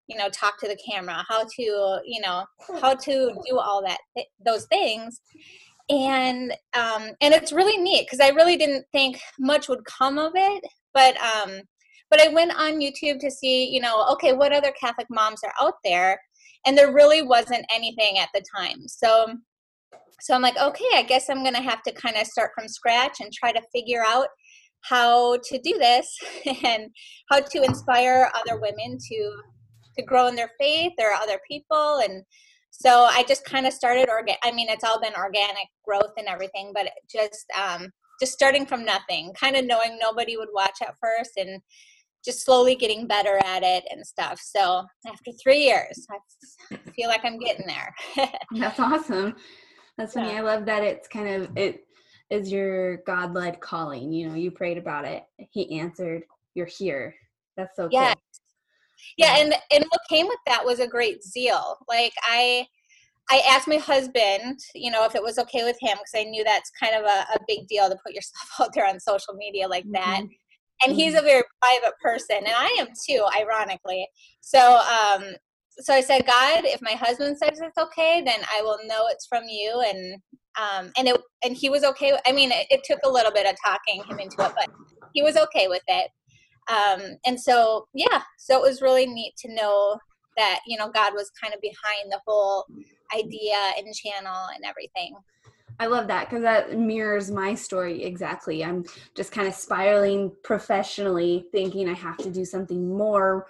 you 0.07 0.19
know 0.19 0.29
talk 0.29 0.59
to 0.61 0.69
the 0.69 0.79
camera 0.87 1.25
how 1.29 1.45
to 1.45 2.01
you 2.05 2.21
know 2.21 2.45
how 2.81 2.95
to 2.95 3.35
do 3.47 3.59
all 3.59 3.83
that 3.83 3.99
those 4.45 4.67
things. 4.67 5.21
And 5.91 6.53
um, 6.75 7.11
and 7.21 7.35
it's 7.35 7.53
really 7.53 7.77
neat 7.77 8.07
because 8.07 8.21
I 8.21 8.31
really 8.31 8.57
didn't 8.57 8.87
think 8.93 9.21
much 9.39 9.69
would 9.69 9.85
come 9.85 10.19
of 10.19 10.33
it, 10.35 10.65
but 10.95 11.17
um, 11.19 11.61
but 12.11 12.21
I 12.21 12.29
went 12.29 12.53
on 12.53 12.81
YouTube 12.81 13.19
to 13.21 13.31
see, 13.31 13.69
you 13.69 13.81
know, 13.81 14.07
okay, 14.13 14.33
what 14.33 14.53
other 14.53 14.73
Catholic 14.81 15.09
moms 15.11 15.41
are 15.45 15.53
out 15.61 15.75
there, 15.85 16.19
and 16.67 16.77
there 16.77 16.93
really 16.93 17.21
wasn't 17.21 17.67
anything 17.75 18.19
at 18.19 18.31
the 18.33 18.43
time. 18.57 18.87
So 18.87 19.27
so 20.21 20.35
I'm 20.35 20.43
like, 20.43 20.57
okay, 20.57 20.89
I 20.95 21.03
guess 21.03 21.29
I'm 21.29 21.45
gonna 21.45 21.61
have 21.61 21.83
to 21.83 21.93
kind 21.93 22.17
of 22.17 22.27
start 22.27 22.53
from 22.55 22.67
scratch 22.69 23.19
and 23.21 23.31
try 23.31 23.53
to 23.53 23.61
figure 23.75 24.03
out 24.07 24.29
how 24.88 25.37
to 25.38 25.59
do 25.59 25.79
this 25.79 26.07
and 26.64 26.88
how 27.31 27.41
to 27.41 27.62
inspire 27.62 28.31
other 28.35 28.61
women 28.61 28.99
to 28.99 29.37
to 29.97 30.05
grow 30.05 30.26
in 30.26 30.35
their 30.35 30.50
faith 30.59 30.93
or 30.99 31.12
other 31.12 31.38
people. 31.49 32.00
And 32.03 32.25
so 32.76 33.07
i 33.09 33.23
just 33.29 33.45
kind 33.45 33.67
of 33.67 33.73
started 33.73 34.09
organ 34.11 34.35
i 34.43 34.50
mean 34.50 34.69
it's 34.69 34.83
all 34.83 35.00
been 35.00 35.14
organic 35.17 35.69
growth 35.85 36.12
and 36.19 36.26
everything 36.26 36.73
but 36.75 36.88
just 37.11 37.47
um 37.57 37.88
just 38.21 38.33
starting 38.33 38.67
from 38.67 38.85
nothing 38.85 39.33
kind 39.38 39.57
of 39.57 39.64
knowing 39.64 39.99
nobody 40.00 40.37
would 40.37 40.49
watch 40.53 40.79
at 40.83 40.95
first 41.00 41.31
and 41.37 41.61
just 42.25 42.45
slowly 42.45 42.75
getting 42.75 43.07
better 43.07 43.38
at 43.45 43.62
it 43.62 43.85
and 43.91 44.05
stuff. 44.07 44.41
So 44.43 44.83
after 45.07 45.31
three 45.43 45.61
years 45.61 46.07
i 46.73 46.76
feel 46.97 47.09
like 47.09 47.25
i'm 47.25 47.38
getting 47.38 47.67
there. 47.67 47.95
That's 48.53 48.81
awesome. 48.81 49.35
That's 49.99 50.14
funny. 50.14 50.33
Yeah. 50.33 50.38
i 50.38 50.41
love 50.41 50.64
that 50.67 50.83
it's 50.83 51.07
kind 51.07 51.29
of 51.29 51.57
it 51.57 51.85
is 52.35 52.53
your 52.53 52.99
god-led 52.99 53.61
calling? 53.61 54.12
You 54.12 54.29
know 54.29 54.35
you 54.35 54.50
prayed 54.50 54.79
about 54.79 55.05
it. 55.05 55.25
He 55.50 55.79
answered 55.79 56.25
you're 56.55 56.67
here. 56.67 57.14
That's 57.57 57.76
so 57.76 57.88
yeah. 57.91 58.14
cool 58.14 58.23
yeah 59.17 59.37
and 59.38 59.55
and 59.73 59.85
what 59.88 60.00
came 60.09 60.26
with 60.26 60.38
that 60.47 60.64
was 60.64 60.81
a 60.81 60.87
great 60.87 61.23
zeal. 61.23 61.79
Like 61.88 62.12
i 62.23 62.67
i 63.31 63.43
asked 63.49 63.69
my 63.69 63.76
husband 63.76 64.59
you 64.75 64.91
know 64.91 65.05
if 65.05 65.14
it 65.14 65.23
was 65.23 65.38
okay 65.38 65.64
with 65.64 65.79
him 65.81 65.97
because 65.97 66.12
i 66.14 66.25
knew 66.25 66.45
that's 66.45 66.71
kind 66.79 66.95
of 66.95 67.05
a, 67.05 67.35
a, 67.35 67.38
big 67.49 67.67
deal 67.69 67.88
to 67.88 67.97
put 68.05 68.12
yourself 68.12 68.50
out 68.61 68.75
there 68.75 68.87
on 68.87 69.00
social 69.00 69.33
media 69.35 69.67
like 69.67 69.87
that. 69.93 70.21
Mm-hmm. 70.21 70.85
and 70.85 70.93
mm-hmm. 70.93 70.95
he's 70.95 71.14
a 71.14 71.23
very 71.23 71.43
private 71.62 71.99
person 72.03 72.37
and 72.38 72.55
i 72.57 72.76
am 72.79 72.88
too 73.09 73.25
ironically. 73.41 74.07
So 74.41 74.76
um 74.76 75.25
so 75.71 75.95
i 75.95 76.00
said 76.00 76.26
god 76.26 76.64
if 76.64 76.83
my 76.83 76.93
husband 76.93 77.37
says 77.38 77.61
it's 77.61 77.79
okay 77.79 78.23
then 78.25 78.41
i 78.55 78.62
will 78.62 78.79
know 78.87 79.07
it's 79.09 79.26
from 79.26 79.45
you 79.49 79.83
and 79.88 80.21
um 80.61 80.91
and 80.97 81.09
it 81.09 81.21
and 81.43 81.57
he 81.57 81.69
was 81.71 81.85
okay 81.85 82.13
i 82.27 82.33
mean 82.33 82.51
it, 82.53 82.67
it 82.71 82.85
took 82.85 82.99
a 83.05 83.09
little 83.09 83.33
bit 83.33 83.47
of 83.47 83.57
talking 83.65 84.03
him 84.05 84.19
into 84.19 84.37
it 84.41 84.53
but 84.57 84.69
he 85.13 85.23
was 85.23 85.37
okay 85.37 85.69
with 85.69 85.83
it 85.89 86.11
um, 86.69 87.19
and 87.27 87.39
so 87.39 87.87
yeah 87.93 88.23
so 88.39 88.57
it 88.57 88.63
was 88.63 88.81
really 88.81 89.07
neat 89.07 89.35
to 89.37 89.53
know 89.55 89.99
that 90.37 90.61
you 90.67 90.79
know 90.79 90.91
god 90.91 91.13
was 91.15 91.31
kind 91.43 91.55
of 91.55 91.61
behind 91.61 92.11
the 92.11 92.21
whole 92.27 92.67
idea 93.15 93.73
and 93.77 93.95
channel 93.95 94.47
and 94.55 94.65
everything 94.65 95.15
I 95.81 95.87
love 95.87 96.07
that 96.07 96.29
because 96.29 96.43
that 96.43 96.79
mirrors 96.79 97.31
my 97.31 97.55
story 97.55 98.05
exactly. 98.05 98.65
I'm 98.65 98.85
just 99.17 99.33
kind 99.33 99.49
of 99.49 99.55
spiraling 99.55 100.33
professionally, 100.45 101.47
thinking 101.51 101.89
I 101.89 101.95
have 101.95 102.17
to 102.19 102.31
do 102.31 102.45
something 102.45 102.97
more 102.97 103.47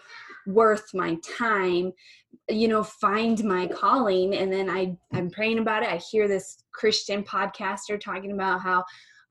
worth 0.46 0.94
my 0.94 1.18
time, 1.36 1.92
you 2.48 2.68
know, 2.68 2.82
find 2.82 3.42
my 3.44 3.66
calling. 3.66 4.34
And 4.34 4.52
then 4.52 4.68
I, 4.70 4.96
I'm 5.12 5.30
praying 5.30 5.58
about 5.58 5.82
it. 5.82 5.88
I 5.88 5.96
hear 5.96 6.28
this 6.28 6.64
Christian 6.72 7.22
podcaster 7.22 8.00
talking 8.00 8.32
about 8.32 8.60
how 8.60 8.84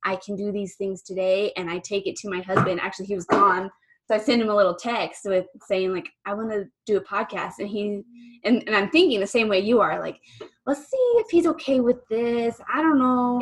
I 0.05 0.17
can 0.17 0.35
do 0.35 0.51
these 0.51 0.75
things 0.75 1.01
today. 1.01 1.51
And 1.57 1.69
I 1.69 1.79
take 1.79 2.07
it 2.07 2.15
to 2.17 2.29
my 2.29 2.41
husband. 2.41 2.79
Actually, 2.81 3.07
he 3.07 3.15
was 3.15 3.25
gone. 3.25 3.69
So 4.07 4.15
I 4.15 4.17
send 4.17 4.41
him 4.41 4.49
a 4.49 4.55
little 4.55 4.75
text 4.75 5.21
with 5.23 5.45
saying, 5.67 5.93
like, 5.93 6.09
I 6.25 6.33
want 6.33 6.51
to 6.51 6.65
do 6.85 6.97
a 6.97 7.01
podcast. 7.01 7.53
And 7.59 7.69
he, 7.69 8.01
and, 8.43 8.61
and 8.67 8.75
I'm 8.75 8.89
thinking 8.89 9.19
the 9.21 9.27
same 9.27 9.47
way 9.47 9.59
you 9.59 9.79
are, 9.79 9.99
like, 9.99 10.19
let's 10.65 10.81
see 10.81 11.13
if 11.17 11.29
he's 11.29 11.47
okay 11.47 11.79
with 11.79 12.05
this. 12.09 12.59
I 12.73 12.81
don't 12.81 12.99
know. 12.99 13.41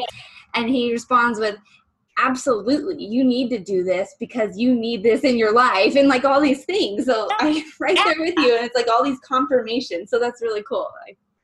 And 0.53 0.69
he 0.69 0.91
responds 0.91 1.39
with, 1.39 1.55
absolutely 2.17 3.03
you 3.03 3.23
need 3.23 3.49
to 3.49 3.57
do 3.57 3.83
this 3.83 4.15
because 4.19 4.57
you 4.57 4.75
need 4.75 5.01
this 5.01 5.21
in 5.21 5.37
your 5.37 5.53
life 5.53 5.95
and 5.95 6.07
like 6.07 6.25
all 6.25 6.41
these 6.41 6.65
things 6.65 7.05
so 7.05 7.27
i'm 7.39 7.63
right 7.79 7.97
there 8.03 8.15
with 8.19 8.33
you 8.37 8.55
and 8.55 8.65
it's 8.65 8.75
like 8.75 8.87
all 8.87 9.03
these 9.03 9.19
confirmations 9.19 10.09
so 10.09 10.19
that's 10.19 10.41
really 10.41 10.63
cool 10.67 10.89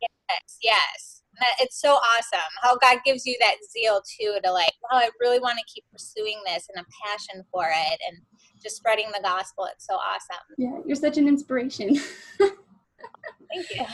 yes 0.02 0.58
yes 0.62 1.18
it's 1.60 1.80
so 1.80 1.92
awesome 1.92 2.40
how 2.62 2.78
God 2.78 3.00
gives 3.06 3.26
you 3.26 3.36
that 3.40 3.56
zeal 3.72 4.02
too 4.20 4.38
to 4.44 4.52
like, 4.52 4.72
wow, 4.84 5.00
I 5.00 5.10
really 5.20 5.40
want 5.40 5.58
to 5.58 5.64
keep 5.72 5.84
pursuing 5.92 6.42
this 6.46 6.68
and 6.74 6.84
a 6.84 7.08
passion 7.08 7.44
for 7.52 7.66
it 7.66 8.00
and 8.08 8.18
just 8.62 8.78
spreading 8.78 9.08
the 9.14 9.22
gospel. 9.22 9.68
It's 9.72 9.86
so 9.86 9.96
awesome. 9.96 10.44
Yeah, 10.58 10.80
you're 10.86 10.96
such 10.96 11.18
an 11.18 11.28
inspiration. 11.28 11.96
Thank 12.38 13.70
you. 13.76 13.86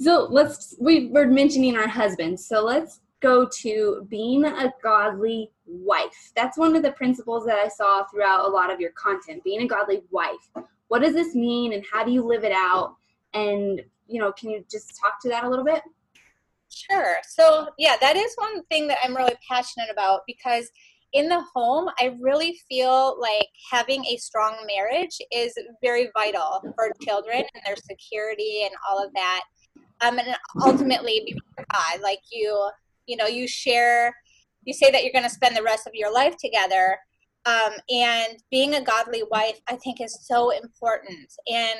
So 0.00 0.28
let's 0.30 0.76
we 0.80 1.08
were 1.08 1.26
mentioning 1.26 1.76
our 1.76 1.88
husbands. 1.88 2.46
So 2.46 2.64
let's 2.64 3.00
go 3.20 3.48
to 3.60 4.06
being 4.08 4.44
a 4.44 4.72
godly 4.82 5.50
wife. 5.66 6.32
That's 6.34 6.58
one 6.58 6.74
of 6.74 6.82
the 6.82 6.92
principles 6.92 7.44
that 7.46 7.58
I 7.58 7.68
saw 7.68 8.04
throughout 8.04 8.46
a 8.46 8.48
lot 8.48 8.72
of 8.72 8.80
your 8.80 8.92
content. 8.92 9.44
Being 9.44 9.62
a 9.62 9.66
godly 9.66 10.02
wife. 10.10 10.50
What 10.88 11.02
does 11.02 11.14
this 11.14 11.34
mean 11.34 11.72
and 11.72 11.84
how 11.90 12.04
do 12.04 12.10
you 12.10 12.22
live 12.22 12.44
it 12.44 12.52
out? 12.52 12.96
And 13.34 13.82
you 14.08 14.20
know, 14.20 14.32
can 14.32 14.50
you 14.50 14.64
just 14.70 14.98
talk 15.00 15.20
to 15.22 15.28
that 15.28 15.44
a 15.44 15.48
little 15.48 15.64
bit? 15.64 15.82
Sure. 16.68 17.16
So, 17.28 17.68
yeah, 17.78 17.96
that 18.00 18.16
is 18.16 18.34
one 18.36 18.64
thing 18.64 18.86
that 18.88 18.98
I'm 19.02 19.16
really 19.16 19.34
passionate 19.48 19.88
about 19.90 20.22
because 20.26 20.70
in 21.12 21.28
the 21.28 21.42
home, 21.54 21.90
I 21.98 22.16
really 22.20 22.60
feel 22.68 23.20
like 23.20 23.48
having 23.70 24.04
a 24.06 24.16
strong 24.16 24.54
marriage 24.66 25.18
is 25.32 25.52
very 25.82 26.08
vital 26.16 26.62
for 26.76 26.92
children 27.02 27.42
and 27.54 27.62
their 27.66 27.76
security 27.76 28.62
and 28.64 28.74
all 28.88 29.04
of 29.04 29.12
that. 29.14 29.42
Um, 30.00 30.18
and 30.18 30.36
ultimately, 30.64 31.36
God, 31.56 32.00
like 32.02 32.20
you, 32.30 32.70
you 33.06 33.16
know, 33.16 33.26
you 33.26 33.46
share, 33.48 34.14
you 34.64 34.72
say 34.72 34.90
that 34.90 35.02
you're 35.02 35.12
going 35.12 35.24
to 35.24 35.30
spend 35.30 35.56
the 35.56 35.62
rest 35.62 35.86
of 35.86 35.94
your 35.94 36.12
life 36.12 36.36
together. 36.38 36.98
Um, 37.46 37.72
and 37.90 38.36
being 38.50 38.74
a 38.74 38.82
godly 38.82 39.22
wife, 39.30 39.58
I 39.68 39.76
think, 39.76 40.00
is 40.00 40.26
so 40.26 40.50
important. 40.50 41.32
And 41.50 41.78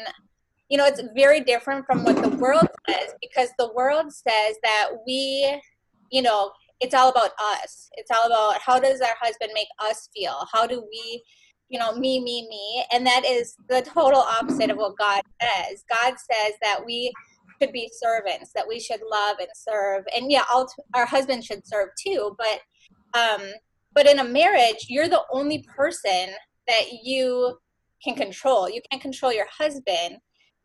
you 0.71 0.79
know, 0.79 0.87
it's 0.87 1.03
very 1.15 1.41
different 1.41 1.85
from 1.85 2.05
what 2.05 2.23
the 2.23 2.29
world 2.29 2.69
says 2.89 3.13
because 3.21 3.51
the 3.59 3.73
world 3.75 4.13
says 4.13 4.57
that 4.63 4.91
we, 5.05 5.61
you 6.11 6.23
know, 6.23 6.53
it's 6.81 6.95
all 6.95 7.11
about 7.11 7.33
us. 7.55 7.91
It's 7.95 8.11
all 8.11 8.27
about 8.27 8.61
how 8.61 8.79
does 8.79 9.01
our 9.01 9.17
husband 9.21 9.51
make 9.53 9.67
us 9.81 10.09
feel? 10.15 10.47
How 10.53 10.67
do 10.67 10.81
we, 10.81 11.23
you 11.69 11.79
know, 11.79 11.93
me, 11.97 12.21
me, 12.21 12.47
me? 12.49 12.85
And 12.93 13.05
that 13.05 13.25
is 13.27 13.57
the 13.69 13.83
total 13.83 14.21
opposite 14.21 14.71
of 14.71 14.77
what 14.77 14.97
God 14.97 15.23
says. 15.43 15.85
God 15.91 16.15
says 16.19 16.55
that 16.63 16.81
we 16.87 17.13
should 17.61 17.73
be 17.73 17.91
servants, 17.93 18.53
that 18.55 18.67
we 18.67 18.81
should 18.81 19.01
love 19.11 19.37
and 19.39 19.49
serve. 19.55 20.05
And 20.17 20.31
yeah, 20.31 20.45
our 20.95 21.07
husband 21.07 21.45
should 21.45 21.67
serve 21.67 21.89
too, 22.03 22.37
but 22.39 23.19
um 23.19 23.43
but 23.93 24.07
in 24.07 24.21
a 24.21 24.25
marriage, 24.25 24.87
you're 24.89 25.09
the 25.09 25.25
only 25.33 25.65
person 25.77 26.29
that 26.69 26.85
you 27.03 27.59
can 28.05 28.15
control. 28.15 28.71
You 28.71 28.81
can't 28.91 29.03
control 29.03 29.33
your 29.33 29.49
husband 29.51 30.19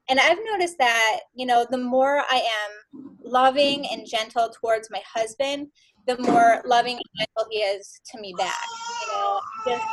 and 0.07 0.19
I've 0.19 0.37
noticed 0.51 0.77
that, 0.77 1.21
you 1.33 1.45
know, 1.45 1.65
the 1.69 1.77
more 1.77 2.23
I 2.29 2.37
am 2.37 3.15
loving 3.23 3.87
and 3.87 4.05
gentle 4.07 4.49
towards 4.49 4.89
my 4.91 5.01
husband, 5.13 5.67
the 6.05 6.17
more 6.19 6.61
loving 6.65 6.95
and 6.95 7.03
gentle 7.17 7.49
he 7.49 7.59
is 7.59 7.99
to 8.11 8.21
me 8.21 8.33
back. 8.37 8.53
You 9.01 9.13
know, 9.13 9.39
just 9.67 9.85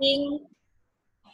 being 0.00 0.46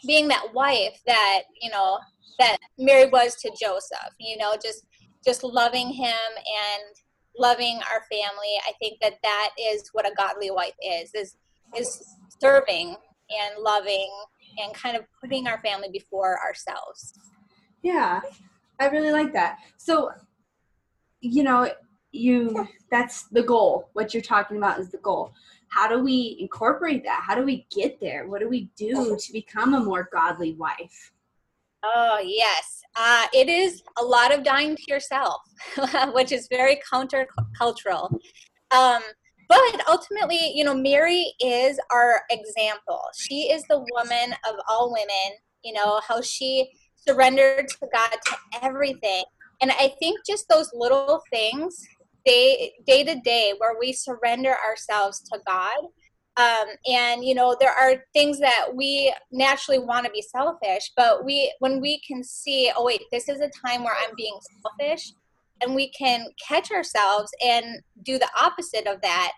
being 0.06 0.28
that 0.28 0.54
wife 0.54 0.98
that, 1.06 1.42
you 1.60 1.70
know, 1.70 1.98
that 2.38 2.56
Mary 2.78 3.08
was 3.10 3.36
to 3.36 3.50
Joseph, 3.60 4.14
you 4.18 4.36
know, 4.36 4.54
just 4.62 4.86
just 5.24 5.44
loving 5.44 5.88
him 5.88 6.14
and 6.36 6.96
loving 7.38 7.80
our 7.90 8.02
family. 8.10 8.54
I 8.66 8.72
think 8.78 8.98
that 9.00 9.14
that 9.22 9.50
is 9.58 9.88
what 9.92 10.06
a 10.06 10.14
godly 10.16 10.50
wife 10.50 10.74
is, 10.84 11.14
is 11.14 11.36
is 11.76 12.16
serving 12.40 12.88
and 13.30 13.62
loving 13.62 14.10
and 14.58 14.74
kind 14.74 14.96
of 14.96 15.04
putting 15.20 15.46
our 15.46 15.60
family 15.62 15.88
before 15.92 16.38
ourselves. 16.44 17.12
Yeah, 17.82 18.20
I 18.80 18.88
really 18.88 19.12
like 19.12 19.32
that. 19.32 19.58
So, 19.76 20.10
you 21.20 21.42
know, 21.42 21.70
you 22.12 22.68
that's 22.90 23.28
the 23.28 23.42
goal. 23.42 23.88
What 23.92 24.12
you're 24.12 24.22
talking 24.22 24.56
about 24.56 24.80
is 24.80 24.90
the 24.90 24.98
goal. 24.98 25.32
How 25.68 25.88
do 25.88 26.02
we 26.02 26.36
incorporate 26.40 27.04
that? 27.04 27.22
How 27.24 27.36
do 27.36 27.44
we 27.44 27.66
get 27.74 28.00
there? 28.00 28.26
What 28.26 28.40
do 28.40 28.48
we 28.48 28.70
do 28.76 29.16
to 29.16 29.32
become 29.32 29.74
a 29.74 29.80
more 29.80 30.08
godly 30.12 30.54
wife? 30.54 31.12
Oh, 31.82 32.20
yes. 32.22 32.82
Uh, 32.96 33.26
it 33.32 33.48
is 33.48 33.82
a 33.98 34.04
lot 34.04 34.34
of 34.34 34.44
dying 34.44 34.76
to 34.76 34.82
yourself, 34.88 35.40
which 36.12 36.32
is 36.32 36.48
very 36.50 36.80
countercultural. 36.92 38.12
Um, 38.70 39.02
but 39.48 39.82
ultimately, 39.88 40.52
you 40.54 40.64
know, 40.64 40.74
Mary 40.74 41.32
is 41.40 41.80
our 41.90 42.22
example. 42.30 43.00
She 43.18 43.50
is 43.50 43.64
the 43.64 43.84
woman 43.92 44.32
of 44.48 44.56
all 44.68 44.92
women, 44.92 45.38
you 45.64 45.72
know, 45.72 46.00
how 46.06 46.20
she 46.20 46.70
surrendered 47.08 47.68
to 47.68 47.88
God 47.92 48.16
to 48.26 48.36
everything. 48.62 49.24
And 49.60 49.72
I 49.72 49.92
think 49.98 50.20
just 50.26 50.48
those 50.48 50.70
little 50.72 51.22
things, 51.30 51.84
day 52.24 52.72
day 52.86 53.02
to 53.04 53.18
day, 53.20 53.54
where 53.58 53.74
we 53.78 53.92
surrender 53.92 54.54
ourselves 54.66 55.20
to 55.32 55.38
God. 55.46 55.86
Um, 56.40 56.68
and 56.88 57.24
you 57.24 57.34
know 57.34 57.56
there 57.58 57.72
are 57.72 58.04
things 58.12 58.38
that 58.38 58.66
we 58.74 59.12
naturally 59.32 59.78
want 59.78 60.06
to 60.06 60.12
be 60.12 60.22
selfish 60.22 60.92
but 60.96 61.24
we 61.24 61.52
when 61.58 61.80
we 61.80 62.00
can 62.06 62.22
see 62.22 62.70
oh 62.76 62.84
wait 62.84 63.02
this 63.10 63.28
is 63.28 63.40
a 63.40 63.50
time 63.66 63.82
where 63.82 63.96
i'm 64.00 64.14
being 64.16 64.38
selfish 64.62 65.12
and 65.60 65.74
we 65.74 65.90
can 65.90 66.26
catch 66.48 66.70
ourselves 66.70 67.32
and 67.44 67.64
do 68.04 68.16
the 68.18 68.30
opposite 68.40 68.86
of 68.86 69.00
that 69.02 69.32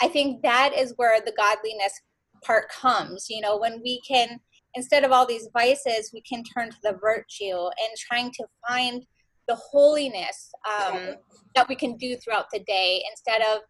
i 0.00 0.08
think 0.08 0.42
that 0.42 0.72
is 0.76 0.94
where 0.96 1.20
the 1.20 1.32
godliness 1.36 2.00
part 2.42 2.68
comes. 2.70 3.26
You 3.30 3.40
know 3.40 3.58
when 3.58 3.80
we 3.82 4.00
can 4.06 4.40
instead 4.74 5.04
of 5.04 5.12
all 5.12 5.26
these 5.26 5.48
vices, 5.52 6.10
we 6.14 6.22
can 6.22 6.42
turn 6.42 6.70
to 6.70 6.78
the 6.82 6.98
virtue 7.00 7.66
and 7.66 7.96
trying 7.98 8.30
to 8.32 8.44
find 8.66 9.04
the 9.46 9.54
holiness 9.54 10.50
um, 10.66 11.16
that 11.54 11.68
we 11.68 11.74
can 11.74 11.96
do 11.98 12.16
throughout 12.16 12.46
the 12.52 12.60
day 12.60 13.02
instead 13.10 13.42
of 13.42 13.60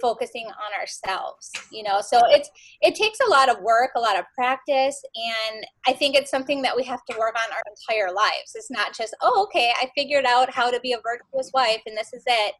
focusing 0.00 0.46
on 0.46 0.80
ourselves 0.80 1.52
you 1.70 1.82
know? 1.82 2.00
So 2.00 2.20
it's 2.28 2.50
it 2.80 2.94
takes 2.94 3.18
a 3.26 3.30
lot 3.30 3.48
of 3.48 3.60
work 3.60 3.90
a 3.96 4.00
lot 4.00 4.18
of 4.18 4.24
practice 4.34 5.00
and 5.14 5.66
i 5.86 5.92
think 5.92 6.14
it's 6.16 6.30
something 6.30 6.62
that 6.62 6.76
we 6.76 6.84
have 6.84 7.04
to 7.10 7.18
work 7.18 7.34
on 7.36 7.52
our 7.52 7.62
entire 7.68 8.12
lives. 8.12 8.52
It's 8.54 8.70
not 8.70 8.94
just 8.94 9.14
oh 9.22 9.44
okay 9.44 9.72
i 9.76 9.90
figured 9.96 10.24
out 10.24 10.52
how 10.52 10.70
to 10.70 10.80
be 10.80 10.92
a 10.92 10.98
virtuous 11.02 11.50
wife 11.52 11.80
and 11.86 11.96
this 11.96 12.12
is 12.12 12.22
it 12.26 12.54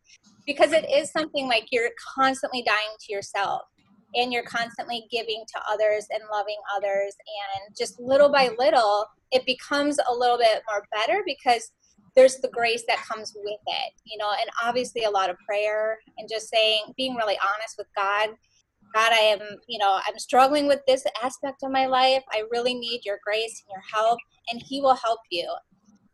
because 0.46 0.72
it 0.72 0.88
is 0.90 1.10
something 1.10 1.48
like 1.48 1.66
you're 1.72 1.90
constantly 2.14 2.62
dying 2.62 2.96
to 3.00 3.12
yourself 3.12 3.62
and 4.14 4.32
you're 4.32 4.44
constantly 4.44 5.06
giving 5.10 5.44
to 5.48 5.60
others 5.70 6.06
and 6.10 6.22
loving 6.30 6.58
others 6.74 7.14
and 7.26 7.76
just 7.76 7.98
little 8.00 8.30
by 8.30 8.50
little 8.58 9.06
it 9.32 9.44
becomes 9.44 9.98
a 10.08 10.14
little 10.14 10.38
bit 10.38 10.62
more 10.70 10.84
better 10.92 11.22
because 11.26 11.72
there's 12.16 12.38
the 12.38 12.48
grace 12.48 12.82
that 12.88 13.04
comes 13.04 13.34
with 13.36 13.60
it 13.66 13.92
you 14.04 14.18
know 14.18 14.30
and 14.40 14.50
obviously 14.64 15.04
a 15.04 15.10
lot 15.10 15.30
of 15.30 15.36
prayer 15.46 15.98
and 16.18 16.28
just 16.28 16.48
saying 16.48 16.82
being 16.96 17.14
really 17.14 17.38
honest 17.54 17.76
with 17.78 17.86
god. 17.94 18.30
God 18.94 19.12
i 19.12 19.18
am 19.18 19.40
you 19.68 19.78
know 19.78 20.00
i'm 20.06 20.18
struggling 20.18 20.66
with 20.66 20.80
this 20.86 21.04
aspect 21.22 21.62
of 21.62 21.70
my 21.70 21.86
life. 21.86 22.22
I 22.32 22.44
really 22.50 22.74
need 22.74 23.02
your 23.04 23.18
grace 23.24 23.62
and 23.62 23.72
your 23.74 23.82
help 23.92 24.18
and 24.50 24.62
he 24.62 24.80
will 24.80 24.94
help 24.94 25.20
you 25.30 25.48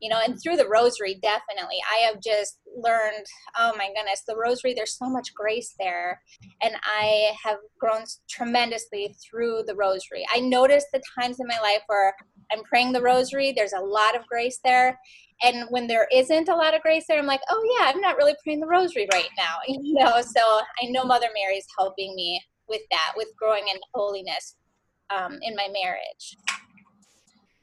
you 0.01 0.09
know 0.09 0.21
and 0.23 0.41
through 0.43 0.57
the 0.57 0.69
rosary 0.69 1.19
definitely. 1.23 1.79
I 1.91 2.01
have 2.07 2.21
just 2.21 2.59
learned 2.75 3.27
oh 3.59 3.73
my 3.77 3.89
goodness 3.95 4.23
the 4.27 4.37
rosary 4.37 4.75
there's 4.75 4.99
so 4.99 5.09
much 5.09 5.35
grace 5.35 5.75
there 5.79 6.21
and 6.63 6.75
i 6.85 7.33
have 7.45 7.59
grown 7.79 8.03
tremendously 8.29 9.15
through 9.23 9.63
the 9.67 9.77
rosary. 9.77 10.25
I 10.35 10.41
notice 10.41 10.85
the 10.93 11.03
times 11.19 11.39
in 11.39 11.47
my 11.47 11.61
life 11.61 11.83
where 11.87 12.15
i'm 12.53 12.63
praying 12.65 12.93
the 12.93 13.03
rosary 13.03 13.53
there's 13.57 13.73
a 13.73 13.81
lot 13.81 14.17
of 14.17 14.27
grace 14.27 14.59
there 14.65 14.99
and 15.43 15.67
when 15.71 15.87
there 15.87 16.07
isn't 16.13 16.49
a 16.49 16.55
lot 16.55 16.75
of 16.75 16.83
grace 16.83 17.05
there 17.09 17.19
i'm 17.19 17.27
like 17.27 17.41
oh 17.51 17.77
yeah 17.79 17.91
i'm 17.93 18.01
not 18.01 18.17
really 18.17 18.35
praying 18.43 18.61
the 18.61 18.67
rosary 18.67 19.09
right 19.13 19.31
now 19.37 19.57
you 19.67 19.95
know 19.95 20.21
so 20.21 20.61
i 20.83 20.87
know 20.87 21.05
mother 21.05 21.29
mary 21.35 21.57
is 21.57 21.67
helping 21.79 22.15
me 22.15 22.41
with 22.69 22.83
that 22.91 23.13
with 23.17 23.29
growing 23.37 23.65
in 23.69 23.79
holiness 23.95 24.57
um, 25.11 25.39
in 25.43 25.55
my 25.55 25.69
marriage 25.73 26.37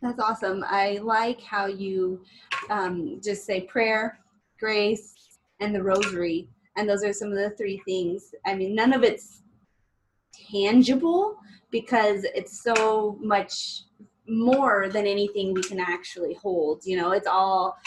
that's 0.01 0.19
awesome. 0.19 0.63
I 0.65 0.99
like 1.03 1.41
how 1.41 1.65
you 1.65 2.23
um, 2.69 3.19
just 3.21 3.45
say 3.45 3.61
prayer, 3.61 4.19
grace, 4.59 5.13
and 5.59 5.75
the 5.75 5.83
rosary. 5.83 6.47
And 6.77 6.87
those 6.87 7.03
are 7.03 7.11
some 7.11 7.29
of 7.29 7.35
the 7.35 7.49
three 7.57 7.81
things. 7.85 8.33
I 8.45 8.55
mean, 8.55 8.75
none 8.75 8.93
of 8.93 9.03
it's 9.03 9.41
tangible 10.51 11.35
because 11.69 12.23
it's 12.33 12.63
so 12.63 13.17
much 13.21 13.83
more 14.29 14.89
than 14.89 15.05
anything 15.07 15.53
we 15.53 15.63
can 15.63 15.79
actually 15.79 16.35
hold. 16.35 16.85
You 16.85 16.97
know, 16.97 17.11
it's 17.11 17.27
all 17.27 17.77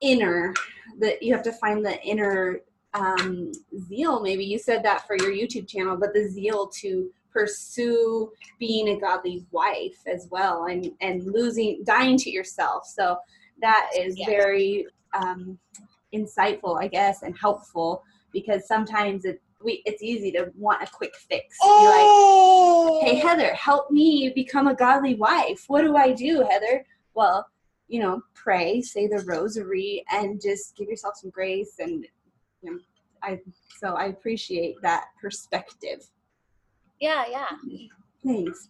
inner. 0.00 0.54
That 1.00 1.22
you 1.22 1.32
have 1.34 1.42
to 1.44 1.52
find 1.52 1.84
the 1.84 2.00
inner 2.02 2.60
um, 2.94 3.52
zeal. 3.88 4.20
Maybe 4.20 4.44
you 4.44 4.58
said 4.58 4.82
that 4.84 5.06
for 5.06 5.16
your 5.16 5.30
YouTube 5.30 5.68
channel, 5.68 5.96
but 5.96 6.14
the 6.14 6.28
zeal 6.28 6.68
to 6.80 7.10
pursue 7.32 8.32
being 8.58 8.88
a 8.88 9.00
godly 9.00 9.44
wife 9.50 9.98
as 10.06 10.28
well 10.30 10.64
and 10.64 10.90
and 11.00 11.22
losing 11.24 11.82
dying 11.84 12.16
to 12.16 12.30
yourself 12.30 12.84
so 12.84 13.16
that 13.60 13.90
is 13.96 14.18
yeah. 14.18 14.26
very 14.26 14.86
um, 15.14 15.58
insightful 16.14 16.82
i 16.82 16.88
guess 16.88 17.22
and 17.22 17.36
helpful 17.38 18.02
because 18.32 18.66
sometimes 18.66 19.24
it 19.24 19.40
we, 19.62 19.82
it's 19.84 20.02
easy 20.02 20.30
to 20.32 20.52
want 20.56 20.82
a 20.82 20.86
quick 20.86 21.14
fix. 21.16 21.56
Be 21.60 21.68
like, 21.68 22.06
oh! 22.06 23.00
hey, 23.02 23.16
Heather, 23.16 23.52
help 23.54 23.90
me 23.90 24.32
become 24.34 24.68
a 24.68 24.74
godly 24.74 25.14
wife. 25.14 25.64
What 25.66 25.82
do 25.82 25.96
I 25.96 26.12
do, 26.12 26.46
Heather? 26.48 26.84
Well, 27.14 27.46
you 27.88 28.00
know, 28.00 28.22
pray, 28.34 28.80
say 28.82 29.06
the 29.06 29.24
rosary, 29.26 30.04
and 30.10 30.40
just 30.40 30.76
give 30.76 30.88
yourself 30.88 31.16
some 31.16 31.30
grace. 31.30 31.74
And 31.78 32.06
you 32.62 32.72
know, 32.72 32.78
I 33.22 33.40
so 33.78 33.94
I 33.94 34.06
appreciate 34.06 34.76
that 34.82 35.06
perspective. 35.20 36.08
Yeah, 37.00 37.24
yeah. 37.28 37.48
Thanks. 38.24 38.68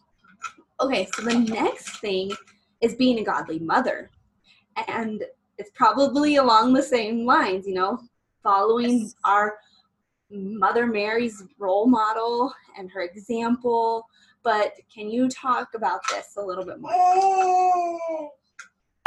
Okay, 0.80 1.08
so 1.14 1.22
the 1.22 1.38
next 1.38 1.98
thing 2.00 2.30
is 2.80 2.94
being 2.94 3.18
a 3.18 3.24
godly 3.24 3.58
mother. 3.58 4.10
And 4.86 5.24
it's 5.58 5.70
probably 5.74 6.36
along 6.36 6.72
the 6.72 6.82
same 6.82 7.26
lines, 7.26 7.66
you 7.66 7.74
know, 7.74 7.98
following 8.42 9.00
yes. 9.00 9.14
our 9.24 9.56
Mother 10.30 10.86
Mary's 10.86 11.44
role 11.58 11.86
model 11.86 12.52
and 12.78 12.90
her 12.90 13.02
example. 13.02 14.06
But 14.42 14.74
can 14.92 15.10
you 15.10 15.28
talk 15.28 15.70
about 15.74 16.00
this 16.10 16.34
a 16.36 16.42
little 16.42 16.64
bit 16.64 16.80
more? 16.80 18.30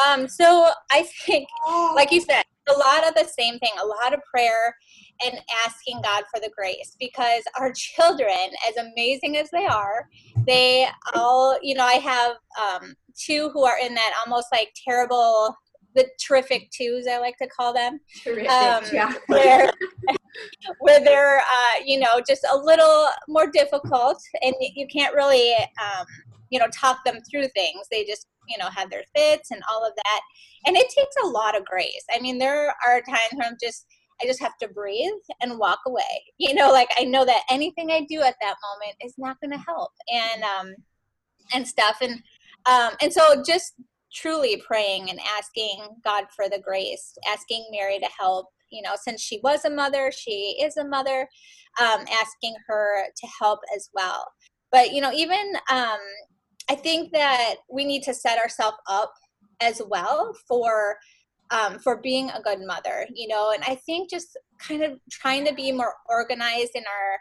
Um, 0.08 0.28
so 0.28 0.70
I 0.92 1.04
think, 1.26 1.48
like 1.96 2.12
you 2.12 2.22
said, 2.22 2.44
a 2.70 2.78
lot 2.78 3.08
of 3.08 3.16
the 3.16 3.26
same 3.26 3.60
thing, 3.60 3.72
a 3.82 3.86
lot 3.86 4.14
of 4.14 4.20
prayer 4.24 4.76
and 5.24 5.40
asking 5.66 6.02
God 6.04 6.24
for 6.34 6.40
the 6.40 6.52
grace 6.56 6.96
because 7.00 7.44
our 7.60 7.72
children, 7.76 8.38
as 8.68 8.78
amazing 8.78 9.38
as 9.38 9.50
they 9.52 9.66
are, 9.66 10.08
they 10.46 10.88
all, 11.14 11.58
you 11.62 11.76
know, 11.76 11.86
I 11.86 11.94
have 11.94 12.36
um, 12.62 12.96
two 13.16 13.50
who 13.50 13.64
are 13.66 13.78
in 13.80 13.94
that 13.94 14.14
almost 14.26 14.48
like 14.52 14.74
terrible, 14.88 15.56
the 15.96 16.08
terrific 16.26 16.72
twos, 16.72 17.06
I 17.08 17.18
like 17.18 17.38
to 17.38 17.48
call 17.48 17.74
them. 17.74 18.00
Terrific, 18.24 18.50
um, 18.50 18.84
yeah. 18.92 19.14
where, 19.28 19.72
where 20.80 21.04
they're, 21.04 21.39
uh, 21.39 21.84
you 21.86 22.00
know, 22.00 22.22
just 22.28 22.46
a 22.52 22.58
little 22.58 23.08
more 23.28 23.48
difficult 23.52 24.22
and 24.41 24.54
you 24.60 24.88
can't 24.88 25.15
really, 25.15 25.54
um, 25.54 26.06
you 26.50 26.60
know, 26.60 26.67
talk 26.74 27.04
them 27.06 27.20
through 27.30 27.48
things. 27.56 27.88
They 27.89 28.06
just 28.06 28.28
you 28.52 28.58
know 28.58 28.70
had 28.70 28.89
their 28.89 29.04
fits 29.15 29.52
and 29.52 29.62
all 29.72 29.86
of 29.86 29.94
that. 29.96 30.22
And 30.65 30.76
it 30.78 30.89
takes 30.89 31.15
a 31.24 31.28
lot 31.28 31.58
of 31.58 31.65
grace. 31.65 32.06
I 32.13 32.20
mean 32.20 32.38
there 32.38 32.74
are 32.86 33.02
times 33.02 33.34
where 33.34 33.48
i'm 33.48 33.58
just 33.62 33.86
i 34.22 34.26
just 34.26 34.41
have 34.41 34.58
to 34.62 34.67
breathe 34.67 35.12
and 35.41 35.58
walk 35.58 35.80
away. 35.88 36.24
You 36.38 36.54
know 36.54 36.72
like 36.72 36.89
i 36.98 37.04
know 37.04 37.26
that 37.26 37.44
anything 37.50 37.91
i 37.91 38.06
do 38.10 38.22
at 38.22 38.36
that 38.41 38.56
moment 38.70 38.98
is 39.04 39.13
not 39.17 39.38
going 39.41 39.52
to 39.52 39.65
help 39.65 39.91
and 40.12 40.44
um 40.44 40.76
and 41.54 41.67
stuff. 41.67 41.98
And 42.02 42.22
um 42.65 42.94
and 43.02 43.12
so 43.12 43.44
just 43.46 43.74
truly 44.13 44.62
praying 44.65 45.10
and 45.10 45.19
asking 45.38 45.80
god 46.04 46.26
for 46.36 46.50
the 46.50 46.60
grace 46.60 47.13
asking 47.32 47.65
mary 47.71 48.00
to 48.00 48.08
help 48.19 48.47
you 48.69 48.82
know 48.82 48.93
since 48.95 49.21
she 49.21 49.39
was 49.43 49.65
a 49.65 49.69
mother 49.69 50.12
she 50.12 50.58
is 50.62 50.78
a 50.78 50.84
mother 50.86 51.28
um, 51.80 52.06
asking 52.21 52.56
her 52.67 53.06
to 53.06 53.28
help 53.39 53.60
as 53.76 53.89
well. 53.93 54.26
But 54.71 54.93
you 54.93 55.02
know 55.02 55.12
even 55.12 55.54
um, 55.69 56.00
i 56.69 56.76
think 56.76 57.12
that 57.12 57.56
we 57.69 57.84
need 57.84 58.04
to 58.04 58.13
set 58.13 58.39
ourselves 58.39 58.78
up 58.88 59.13
as 59.62 59.82
well 59.89 60.34
for 60.47 60.95
um, 61.50 61.80
for 61.80 61.97
being 61.97 62.30
a 62.30 62.41
good 62.41 62.60
mother 62.62 63.06
you 63.13 63.28
know 63.28 63.52
and 63.52 63.63
i 63.65 63.76
think 63.76 64.10
just 64.10 64.38
kind 64.60 64.84
of 64.84 64.97
trying 65.10 65.43
to 65.43 65.54
be 65.54 65.71
more 65.71 65.95
organized 66.08 66.71
in 66.76 66.84
our 66.84 67.17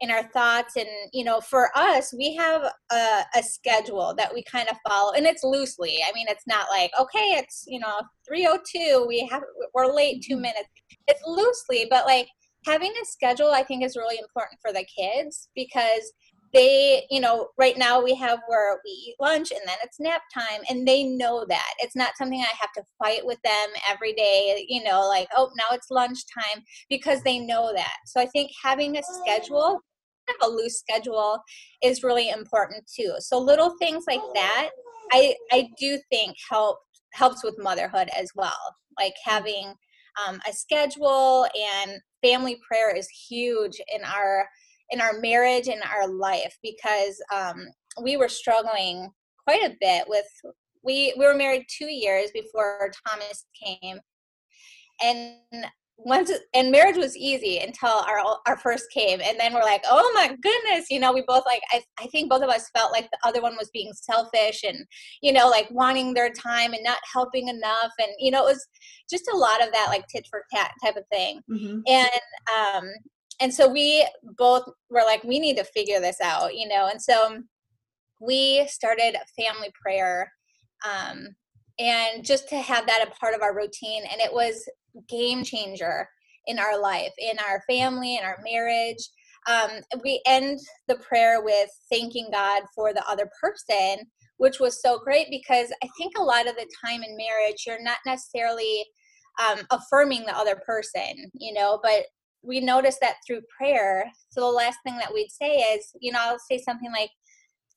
in 0.00 0.10
our 0.10 0.24
thoughts 0.30 0.76
and 0.76 0.88
you 1.12 1.24
know 1.24 1.40
for 1.40 1.70
us 1.76 2.12
we 2.16 2.34
have 2.34 2.62
a, 2.92 3.20
a, 3.36 3.42
schedule 3.42 4.14
that 4.16 4.32
we 4.34 4.42
kind 4.42 4.68
of 4.68 4.76
follow 4.86 5.12
and 5.12 5.24
it's 5.24 5.44
loosely 5.44 5.98
i 6.06 6.12
mean 6.12 6.26
it's 6.28 6.46
not 6.46 6.66
like 6.70 6.90
okay 6.98 7.36
it's 7.36 7.64
you 7.66 7.78
know 7.78 8.00
302 8.26 9.04
we 9.06 9.26
have 9.30 9.42
we're 9.72 9.94
late 9.94 10.22
two 10.22 10.34
mm-hmm. 10.34 10.42
minutes 10.42 10.68
it's 11.06 11.22
loosely 11.26 11.86
but 11.88 12.06
like 12.06 12.26
having 12.66 12.92
a 13.00 13.04
schedule 13.04 13.50
i 13.50 13.62
think 13.62 13.84
is 13.84 13.96
really 13.96 14.18
important 14.18 14.58
for 14.60 14.72
the 14.72 14.84
kids 14.84 15.48
because 15.54 16.12
they 16.54 17.04
you 17.10 17.20
know 17.20 17.48
right 17.58 17.76
now 17.76 18.02
we 18.02 18.14
have 18.14 18.38
where 18.46 18.78
we 18.84 18.90
eat 18.90 19.16
lunch 19.20 19.50
and 19.50 19.60
then 19.66 19.76
it's 19.82 20.00
nap 20.00 20.22
time 20.32 20.60
and 20.70 20.86
they 20.86 21.04
know 21.04 21.44
that. 21.48 21.74
It's 21.80 21.96
not 21.96 22.16
something 22.16 22.40
i 22.40 22.56
have 22.60 22.72
to 22.72 22.82
fight 22.98 23.26
with 23.26 23.38
them 23.42 23.68
every 23.88 24.12
day 24.14 24.64
you 24.68 24.82
know 24.82 25.06
like 25.08 25.28
oh 25.36 25.50
now 25.56 25.74
it's 25.74 25.90
lunchtime 25.90 26.62
because 26.88 27.22
they 27.22 27.38
know 27.38 27.72
that. 27.74 27.96
So 28.06 28.20
i 28.20 28.26
think 28.26 28.50
having 28.62 28.96
a 28.96 29.02
schedule 29.02 29.80
a 30.42 30.48
loose 30.48 30.78
schedule 30.78 31.38
is 31.82 32.02
really 32.02 32.30
important 32.30 32.82
too. 32.96 33.14
So 33.18 33.38
little 33.38 33.74
things 33.78 34.04
like 34.08 34.22
that 34.34 34.70
i 35.12 35.34
i 35.52 35.68
do 35.78 35.98
think 36.10 36.36
help 36.50 36.78
helps 37.12 37.44
with 37.44 37.58
motherhood 37.58 38.08
as 38.16 38.30
well. 38.34 38.74
Like 38.98 39.14
having 39.24 39.74
um, 40.26 40.40
a 40.48 40.52
schedule 40.52 41.46
and 41.82 42.00
family 42.22 42.58
prayer 42.66 42.94
is 42.94 43.08
huge 43.28 43.80
in 43.94 44.02
our 44.04 44.46
in 44.90 45.00
our 45.00 45.20
marriage 45.20 45.68
and 45.68 45.82
our 45.82 46.08
life 46.08 46.56
because 46.62 47.20
um, 47.32 47.66
we 48.02 48.16
were 48.16 48.28
struggling 48.28 49.08
quite 49.46 49.62
a 49.62 49.76
bit 49.80 50.04
with 50.08 50.26
we 50.82 51.14
we 51.18 51.26
were 51.26 51.34
married 51.34 51.64
two 51.68 51.90
years 51.90 52.30
before 52.32 52.90
thomas 53.06 53.46
came 53.62 53.98
and 55.02 55.36
once 55.96 56.30
and 56.54 56.72
marriage 56.72 56.96
was 56.96 57.16
easy 57.16 57.58
until 57.58 57.88
our 57.88 58.18
our 58.46 58.56
first 58.56 58.84
came 58.90 59.20
and 59.20 59.38
then 59.38 59.54
we're 59.54 59.60
like 59.60 59.82
oh 59.88 60.12
my 60.14 60.26
goodness 60.42 60.86
you 60.90 60.98
know 60.98 61.12
we 61.12 61.22
both 61.26 61.44
like 61.46 61.62
I, 61.70 61.82
I 62.00 62.06
think 62.08 62.28
both 62.28 62.42
of 62.42 62.48
us 62.48 62.68
felt 62.76 62.90
like 62.90 63.08
the 63.10 63.18
other 63.28 63.40
one 63.40 63.56
was 63.56 63.70
being 63.72 63.92
selfish 63.92 64.64
and 64.64 64.84
you 65.22 65.32
know 65.32 65.48
like 65.48 65.68
wanting 65.70 66.12
their 66.12 66.30
time 66.30 66.72
and 66.72 66.82
not 66.82 66.98
helping 67.12 67.48
enough 67.48 67.92
and 67.98 68.08
you 68.18 68.32
know 68.32 68.44
it 68.44 68.50
was 68.50 68.66
just 69.08 69.28
a 69.32 69.36
lot 69.36 69.64
of 69.64 69.72
that 69.72 69.86
like 69.88 70.06
tit 70.08 70.26
for 70.28 70.42
tat 70.52 70.72
type 70.84 70.96
of 70.96 71.04
thing 71.12 71.40
mm-hmm. 71.50 71.80
and 71.86 72.10
um 72.58 72.90
and 73.40 73.52
so 73.52 73.68
we 73.68 74.06
both 74.36 74.64
were 74.90 75.02
like 75.04 75.22
we 75.24 75.38
need 75.38 75.56
to 75.56 75.64
figure 75.64 76.00
this 76.00 76.20
out 76.20 76.54
you 76.54 76.68
know? 76.68 76.88
And 76.90 77.00
so 77.00 77.42
we 78.20 78.66
started 78.68 79.16
family 79.38 79.72
prayer 79.80 80.32
um 80.86 81.28
and 81.78 82.24
just 82.24 82.48
to 82.48 82.56
have 82.56 82.86
that 82.86 83.06
a 83.06 83.10
part 83.18 83.34
of 83.34 83.42
our 83.42 83.54
routine 83.54 84.04
and 84.10 84.20
it 84.20 84.32
was 84.32 84.68
game 85.08 85.42
changer 85.42 86.08
in 86.46 86.58
our 86.58 86.80
life 86.80 87.12
in 87.18 87.38
our 87.38 87.62
family 87.68 88.16
in 88.16 88.24
our 88.24 88.38
marriage. 88.44 89.08
Um, 89.46 89.80
we 90.02 90.22
end 90.26 90.58
the 90.88 90.94
prayer 90.96 91.42
with 91.42 91.68
thanking 91.90 92.28
god 92.32 92.62
for 92.74 92.94
the 92.94 93.06
other 93.06 93.28
person 93.40 94.06
which 94.38 94.58
was 94.58 94.80
so 94.80 94.98
great 94.98 95.26
because 95.30 95.68
i 95.82 95.88
think 95.98 96.16
a 96.16 96.22
lot 96.22 96.48
of 96.48 96.56
the 96.56 96.66
time 96.82 97.02
in 97.02 97.14
marriage 97.14 97.64
you're 97.66 97.82
not 97.82 97.98
necessarily 98.06 98.86
um, 99.38 99.60
affirming 99.70 100.24
the 100.24 100.36
other 100.36 100.56
person 100.66 101.30
you 101.34 101.52
know? 101.52 101.78
But 101.82 102.04
we 102.44 102.60
notice 102.60 102.98
that 103.00 103.16
through 103.26 103.40
prayer 103.56 104.04
so 104.30 104.40
the 104.40 104.46
last 104.46 104.78
thing 104.84 104.96
that 104.96 105.12
we'd 105.12 105.30
say 105.30 105.56
is 105.56 105.92
you 106.00 106.12
know 106.12 106.18
i'll 106.20 106.38
say 106.38 106.58
something 106.58 106.92
like 106.92 107.10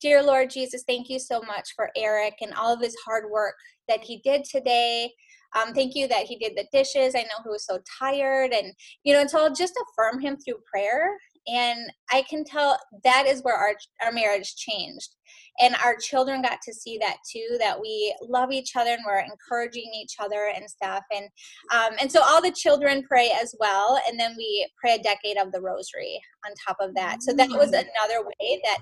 dear 0.01 0.21
lord 0.21 0.49
jesus 0.49 0.83
thank 0.87 1.09
you 1.09 1.19
so 1.19 1.41
much 1.41 1.69
for 1.75 1.89
eric 1.95 2.33
and 2.41 2.53
all 2.53 2.73
of 2.73 2.81
his 2.81 2.95
hard 3.05 3.29
work 3.31 3.55
that 3.87 4.03
he 4.03 4.19
did 4.23 4.43
today. 4.43 5.11
Um, 5.55 5.73
thank 5.73 5.95
you 5.95 6.07
that 6.09 6.25
he 6.25 6.37
did 6.37 6.53
the 6.55 6.67
dishes. 6.73 7.15
I 7.15 7.21
know 7.21 7.43
he 7.43 7.49
was 7.49 7.65
so 7.65 7.79
tired. 7.99 8.51
And 8.51 8.73
you 9.03 9.13
know 9.13 9.21
and 9.21 9.29
so 9.29 9.39
i'll 9.41 9.53
just 9.53 9.73
affirm 9.77 10.19
him 10.19 10.37
through 10.37 10.59
prayer 10.71 11.17
and 11.47 11.91
i 12.11 12.23
can 12.29 12.43
tell 12.43 12.77
that 13.03 13.25
is 13.27 13.41
where 13.41 13.55
our, 13.55 13.73
our 14.03 14.11
marriage 14.11 14.55
changed 14.55 15.15
and 15.59 15.75
our 15.83 15.95
children 15.97 16.41
got 16.41 16.59
to 16.63 16.73
see 16.73 16.97
that 16.99 17.17
too 17.31 17.57
that 17.59 17.79
we 17.79 18.15
love 18.21 18.51
each 18.51 18.75
other 18.75 18.91
and 18.91 19.01
we're 19.05 19.19
encouraging 19.19 19.89
each 19.95 20.15
other 20.19 20.51
and 20.55 20.69
stuff 20.69 21.03
and 21.11 21.25
um, 21.73 21.97
and 21.99 22.11
so 22.11 22.21
all 22.21 22.41
the 22.41 22.51
children 22.51 23.03
pray 23.07 23.31
as 23.41 23.55
well 23.59 23.99
and 24.07 24.19
then 24.19 24.35
we 24.37 24.69
pray 24.79 24.95
a 24.95 25.03
decade 25.03 25.37
of 25.37 25.51
the 25.51 25.61
rosary 25.61 26.21
on 26.47 26.53
top 26.65 26.77
of 26.79 26.93
that. 26.95 27.23
So 27.23 27.33
that 27.33 27.49
was 27.49 27.71
mm. 27.71 27.79
another 27.79 28.25
way 28.25 28.61
that 28.63 28.79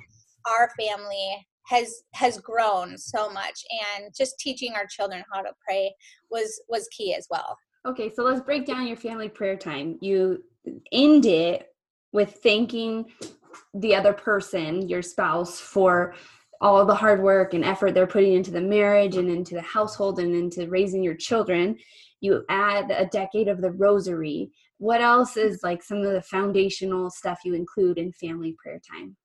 our 0.48 0.70
family 0.80 1.46
has 1.68 2.04
has 2.14 2.38
grown 2.38 2.96
so 2.98 3.30
much 3.32 3.60
and 3.98 4.14
just 4.16 4.38
teaching 4.38 4.74
our 4.76 4.86
children 4.88 5.24
how 5.34 5.42
to 5.42 5.52
pray 5.68 5.94
was 6.30 6.62
was 6.70 6.88
key 6.96 7.16
as 7.16 7.28
well. 7.30 7.58
Okay 7.88 8.12
so 8.14 8.24
let's 8.24 8.42
break 8.42 8.66
down 8.66 8.88
your 8.88 8.98
family 8.98 9.30
prayer 9.30 9.58
time. 9.58 9.98
You 10.02 10.44
end 10.92 11.26
it 11.26 11.68
with 12.16 12.40
thanking 12.42 13.06
the 13.74 13.94
other 13.94 14.14
person 14.14 14.88
your 14.88 15.02
spouse 15.02 15.60
for 15.60 16.16
all 16.62 16.86
the 16.86 16.96
hard 16.96 17.22
work 17.22 17.54
and 17.54 17.66
effort 17.66 17.94
they're 17.94 18.08
putting 18.08 18.34
into 18.34 18.52
the 18.52 18.62
marriage 18.62 19.18
and 19.18 19.30
into 19.30 19.54
the 19.54 19.62
household 19.62 20.20
and 20.20 20.34
into 20.34 20.70
raising 20.70 21.04
your 21.04 21.14
children. 21.14 21.78
You 22.22 22.46
add 22.50 22.90
a 22.90 23.06
decade 23.08 23.50
of 23.50 23.62
the 23.62 23.72
rosary. 23.72 24.50
What 24.78 25.02
else 25.02 25.36
is 25.36 25.60
like 25.62 25.84
some 25.84 25.98
of 25.98 26.14
the 26.14 26.22
foundational 26.22 27.10
stuff 27.10 27.40
you 27.44 27.54
include 27.54 27.98
in 27.98 28.14
family 28.14 28.56
prayer 28.64 28.80
time? 28.90 29.18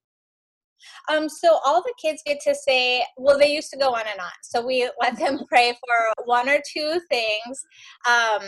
Um, 1.09 1.29
so 1.29 1.61
all 1.65 1.83
the 1.83 1.95
kids 2.01 2.23
get 2.27 2.41
to 2.41 2.55
say, 2.55 3.05
well, 3.17 3.39
they 3.39 3.53
used 3.53 3.71
to 3.71 3.79
go 3.79 3.91
on 3.91 4.05
and 4.11 4.19
on. 4.19 4.33
So 4.43 4.67
we 4.67 4.91
let 5.01 5.17
them 5.17 5.41
pray 5.49 5.73
for 5.73 6.25
one 6.27 6.49
or 6.49 6.59
two 6.67 7.01
things. 7.09 7.65
Um, 8.09 8.43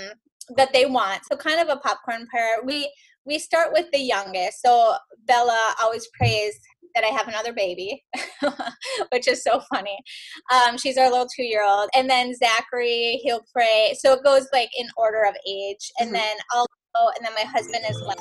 that 0.56 0.72
they 0.72 0.86
want. 0.86 1.22
So 1.30 1.36
kind 1.36 1.60
of 1.60 1.68
a 1.68 1.80
popcorn 1.80 2.26
prayer. 2.28 2.56
We 2.64 2.92
we 3.24 3.38
start 3.38 3.72
with 3.72 3.86
the 3.92 4.00
youngest. 4.00 4.62
So 4.62 4.94
Bella 5.26 5.74
always 5.80 6.08
prays 6.18 6.58
that 6.94 7.04
I 7.04 7.08
have 7.08 7.28
another 7.28 7.52
baby, 7.52 8.02
which 9.12 9.28
is 9.28 9.42
so 9.42 9.60
funny. 9.72 9.96
Um, 10.52 10.76
she's 10.76 10.98
our 10.98 11.10
little 11.10 11.28
two 11.34 11.44
year 11.44 11.64
old. 11.64 11.88
And 11.94 12.08
then 12.08 12.34
Zachary, 12.34 13.20
he'll 13.22 13.44
pray. 13.52 13.94
So 13.98 14.12
it 14.12 14.24
goes 14.24 14.48
like 14.52 14.70
in 14.76 14.88
order 14.96 15.22
of 15.22 15.34
age. 15.48 15.90
And 15.98 16.08
mm-hmm. 16.08 16.14
then 16.14 16.36
I'll 16.52 16.66
go, 16.94 17.10
and 17.16 17.24
then 17.24 17.34
my 17.34 17.50
husband 17.50 17.84
is 17.88 18.00
Lex. 18.02 18.20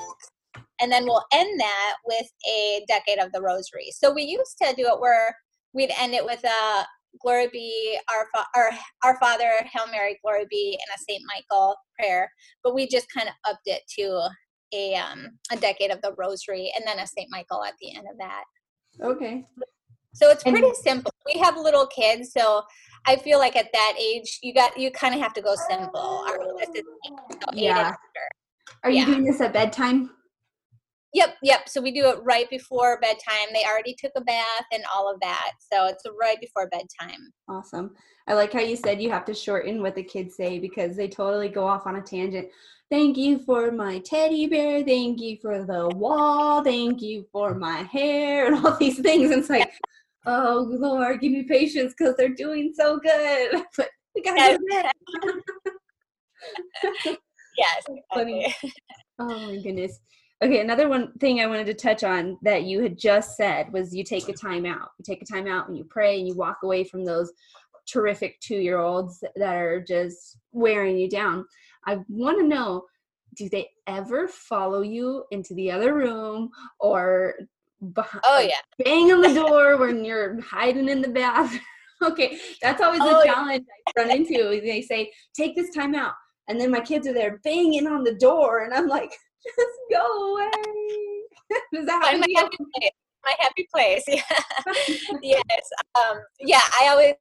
And 0.80 0.92
then 0.92 1.06
we'll 1.06 1.26
end 1.32 1.60
that 1.60 1.96
with 2.06 2.28
a 2.48 2.84
decade 2.88 3.20
of 3.20 3.32
the 3.34 3.42
rosary. 3.42 3.92
So 3.92 4.12
we 4.12 4.24
used 4.24 4.58
to 4.62 4.74
do 4.76 4.88
it 4.88 5.00
where 5.00 5.36
we'd 5.74 5.92
end 6.00 6.14
it 6.14 6.26
with 6.26 6.44
a 6.44 6.86
glory 7.20 7.50
be 7.52 7.98
our, 8.10 8.28
fa- 8.34 8.48
our, 8.56 8.72
our 9.04 9.20
Father, 9.20 9.52
Hail 9.72 9.88
Mary, 9.92 10.18
glory 10.24 10.46
be, 10.50 10.74
and 10.74 10.96
a 10.96 11.00
St. 11.00 11.22
Michael 11.28 11.76
prayer. 12.00 12.30
But 12.64 12.76
we 12.76 12.88
just 12.88 13.08
kind 13.12 13.28
of 13.28 13.34
upped 13.50 13.68
it 13.68 13.82
to 14.00 14.30
a, 14.74 14.96
um, 14.96 15.28
a 15.52 15.58
decade 15.58 15.92
of 15.92 16.02
the 16.02 16.14
rosary 16.18 16.72
and 16.76 16.86
then 16.86 17.00
a 17.00 17.08
St. 17.08 17.28
Michael 17.30 17.64
at 17.64 17.74
the 17.82 17.96
end 17.96 18.06
of 18.12 18.18
that. 18.18 18.44
Okay. 19.02 19.46
So 20.14 20.30
it's 20.30 20.44
pretty 20.44 20.66
and, 20.66 20.76
simple. 20.76 21.14
We 21.26 21.40
have 21.40 21.56
little 21.58 21.88
kids, 21.88 22.34
so 22.34 22.64
I 23.08 23.16
feel 23.16 23.40
like 23.40 23.56
at 23.56 23.70
that 23.72 23.96
age, 24.00 24.40
you 24.44 24.54
got 24.54 24.78
you 24.78 24.92
kind 24.92 25.16
of 25.16 25.22
have 25.22 25.34
to 25.36 25.42
go 25.42 25.56
simple. 25.70 26.26
Our 26.28 26.42
oldest 26.42 26.72
is 26.76 26.84
eight, 27.06 27.14
so 27.32 27.50
yeah. 27.54 27.94
Are 28.84 28.90
you 28.90 29.00
yeah. 29.00 29.06
doing 29.06 29.24
this 29.24 29.40
at 29.40 29.54
bedtime? 29.54 30.10
Yep, 31.14 31.36
yep. 31.44 31.68
So 31.68 31.82
we 31.82 31.92
do 31.92 32.08
it 32.10 32.20
right 32.24 32.50
before 32.50 33.00
bedtime. 33.02 33.48
They 33.54 33.66
already 33.66 33.94
took 33.94 34.14
a 34.16 34.22
bath 34.22 34.66
and 34.72 34.84
all 34.94 35.12
of 35.12 35.20
that. 35.20 35.52
So 35.60 35.88
it's 35.88 36.04
right 36.20 36.40
before 36.40 36.70
bedtime. 36.70 37.34
Awesome. 37.50 37.92
I 38.28 38.34
like 38.34 38.54
how 38.54 38.62
you 38.62 38.78
said 38.78 39.02
you 39.02 39.10
have 39.10 39.26
to 39.26 39.34
shorten 39.34 39.82
what 39.82 39.96
the 39.96 40.04
kids 40.04 40.38
say 40.38 40.58
because 40.60 40.96
they 40.96 41.10
totally 41.10 41.50
go 41.50 41.68
off 41.68 41.86
on 41.86 41.98
a 41.98 42.02
tangent. 42.02 42.48
Thank 42.90 43.18
you 43.18 43.40
for 43.40 43.72
my 43.72 44.00
teddy 44.00 44.48
bear. 44.48 44.84
Thank 44.84 45.20
you 45.22 45.38
for 45.42 45.66
the 45.66 45.90
wall. 45.90 46.64
Thank 46.64 47.02
you 47.02 47.26
for 47.32 47.56
my 47.56 47.84
hair 47.84 48.48
and 48.48 48.66
all 48.66 48.78
these 48.78 49.00
things. 49.00 49.32
And 49.32 49.40
it's 49.42 49.50
like, 49.50 49.72
oh 50.26 50.66
Lord, 50.70 51.20
give 51.20 51.32
me 51.32 51.44
patience 51.44 51.94
because 51.98 52.16
they're 52.16 52.30
doing 52.30 52.74
so 52.76 53.00
good. 53.00 53.64
But 53.78 53.90
we 54.16 54.22
gotta 54.22 54.58
do 54.58 54.66
yes. 54.70 54.94
yes. 57.58 57.86
Funny. 58.14 58.56
Oh 59.20 59.48
my 59.48 59.58
goodness. 59.62 60.00
Okay, 60.44 60.60
another 60.60 60.90
one 60.90 61.14
thing 61.20 61.40
I 61.40 61.46
wanted 61.46 61.68
to 61.68 61.74
touch 61.76 62.04
on 62.04 62.38
that 62.42 62.64
you 62.64 62.82
had 62.82 62.98
just 62.98 63.38
said 63.38 63.72
was 63.72 63.96
you 63.96 64.04
take 64.04 64.28
a 64.28 64.34
time 64.34 64.66
out. 64.66 64.90
You 64.98 65.04
take 65.06 65.22
a 65.22 65.26
time 65.26 65.48
out 65.48 65.68
and 65.68 65.78
you 65.78 65.84
pray 65.84 66.18
and 66.18 66.28
you 66.28 66.34
walk 66.36 66.60
away 66.64 66.84
from 66.84 67.06
those 67.06 67.32
terrific 67.88 68.40
two 68.40 68.56
year 68.56 68.80
olds 68.80 69.24
that 69.36 69.56
are 69.56 69.80
just 69.82 70.38
wearing 70.52 70.98
you 70.98 71.08
down. 71.10 71.46
I 71.86 72.00
want 72.10 72.40
to 72.40 72.48
know 72.48 72.86
do 73.36 73.50
they 73.50 73.70
ever 73.88 74.28
follow 74.28 74.82
you 74.82 75.26
into 75.32 75.54
the 75.54 75.72
other 75.72 75.94
room 75.94 76.50
or 76.80 77.36
behind, 77.94 78.22
Oh 78.26 78.40
yeah. 78.40 78.84
bang 78.84 79.12
on 79.12 79.22
the 79.22 79.34
door 79.48 79.78
when 79.78 80.04
you're 80.04 80.42
hiding 80.42 80.90
in 80.90 81.02
the 81.02 81.08
bathroom? 81.08 81.62
okay, 82.02 82.40
that's 82.62 82.82
always 82.82 83.02
Oh, 83.02 83.22
a 83.22 83.26
yeah. 83.26 83.34
challenge 83.36 83.66
I 83.96 84.02
run 84.02 84.12
into. 84.12 84.60
They 84.62 84.82
say, 84.82 85.12
take 85.36 85.56
this 85.56 85.74
time 85.74 85.94
out. 85.96 86.14
And 86.48 86.60
then 86.60 86.72
my 86.72 86.82
kids 86.82 87.08
are 87.08 87.14
there 87.14 87.40
banging 87.44 87.88
on 87.88 88.04
the 88.04 88.16
door, 88.16 88.64
and 88.64 88.74
I'm 88.74 88.88
like, 88.88 89.14
just 89.44 89.80
go 89.92 90.34
away. 90.34 90.52
Does 91.74 91.86
that 91.86 92.04
happen 92.04 92.20
my 92.22 92.28
happy 92.36 92.58
place. 92.58 92.92
My 93.26 93.36
happy 93.40 93.68
place. 93.74 94.04
Yeah. 94.08 95.18
yes. 95.22 95.70
Um, 95.96 96.20
yeah. 96.40 96.62
I 96.82 96.88
always. 96.90 97.16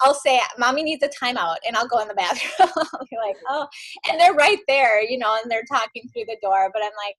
I'll 0.00 0.14
say, 0.14 0.40
"Mommy 0.58 0.84
needs 0.84 1.02
a 1.02 1.08
timeout," 1.08 1.56
and 1.66 1.76
I'll 1.76 1.88
go 1.88 1.98
in 1.98 2.08
the 2.08 2.14
bathroom. 2.14 2.68
I'll 2.76 3.06
be 3.10 3.16
like, 3.16 3.36
"Oh," 3.48 3.66
and 4.08 4.20
they're 4.20 4.34
right 4.34 4.60
there, 4.68 5.02
you 5.02 5.18
know, 5.18 5.36
and 5.42 5.50
they're 5.50 5.64
talking 5.70 6.08
through 6.12 6.26
the 6.26 6.36
door. 6.40 6.70
But 6.72 6.82
I'm 6.84 6.92
like, 7.04 7.16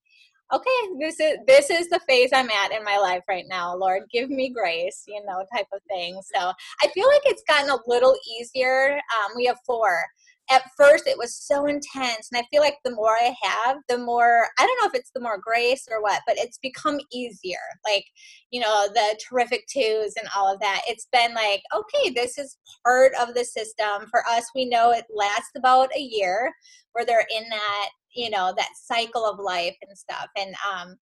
"Okay, 0.53 0.95
this 0.99 1.19
is 1.19 1.37
this 1.45 1.69
is 1.69 1.89
the 1.89 1.99
phase 2.07 2.29
I'm 2.33 2.49
at 2.49 2.71
in 2.71 2.83
my 2.85 2.97
life 2.97 3.23
right 3.27 3.45
now. 3.49 3.75
Lord, 3.75 4.03
give 4.13 4.29
me 4.29 4.49
grace," 4.49 5.03
you 5.07 5.21
know, 5.25 5.43
type 5.53 5.67
of 5.73 5.81
thing. 5.89 6.21
So 6.33 6.53
I 6.83 6.87
feel 6.93 7.07
like 7.07 7.21
it's 7.25 7.43
gotten 7.47 7.69
a 7.69 7.79
little 7.85 8.15
easier. 8.39 8.93
Um, 8.95 9.33
we 9.35 9.45
have 9.45 9.57
four. 9.65 10.05
At 10.51 10.63
first, 10.75 11.05
it 11.05 11.17
was 11.17 11.35
so 11.35 11.65
intense, 11.65 12.29
and 12.31 12.41
I 12.41 12.43
feel 12.49 12.61
like 12.61 12.77
the 12.83 12.95
more 12.95 13.15
I 13.15 13.35
have, 13.43 13.77
the 13.87 13.97
more 13.97 14.47
I 14.57 14.65
don't 14.65 14.81
know 14.81 14.87
if 14.87 14.99
it's 14.99 15.11
the 15.13 15.21
more 15.21 15.37
grace 15.37 15.87
or 15.91 16.01
what, 16.01 16.21
but 16.25 16.37
it's 16.37 16.57
become 16.57 16.99
easier. 17.11 17.57
Like 17.85 18.05
you 18.51 18.61
know 18.61 18.87
the 18.93 19.19
terrific 19.27 19.65
twos 19.71 20.13
and 20.19 20.27
all 20.35 20.51
of 20.51 20.59
that. 20.61 20.81
It's 20.87 21.07
been 21.11 21.33
like 21.33 21.61
okay 21.75 22.11
this 22.11 22.37
is 22.37 22.57
part 22.85 23.13
of 23.19 23.33
the 23.35 23.45
system. 23.45 24.07
For 24.09 24.23
us 24.27 24.45
we 24.55 24.65
know 24.65 24.91
it 24.91 25.05
lasts 25.15 25.51
about 25.57 25.95
a 25.95 26.01
year 26.01 26.51
where 26.93 27.05
they're 27.05 27.27
in 27.35 27.49
that 27.49 27.89
you 28.15 28.29
know 28.29 28.53
that 28.57 28.69
cycle 28.75 29.25
of 29.25 29.39
life 29.39 29.75
and 29.87 29.97
stuff. 29.97 30.27
And 30.37 30.55
um 30.71 30.97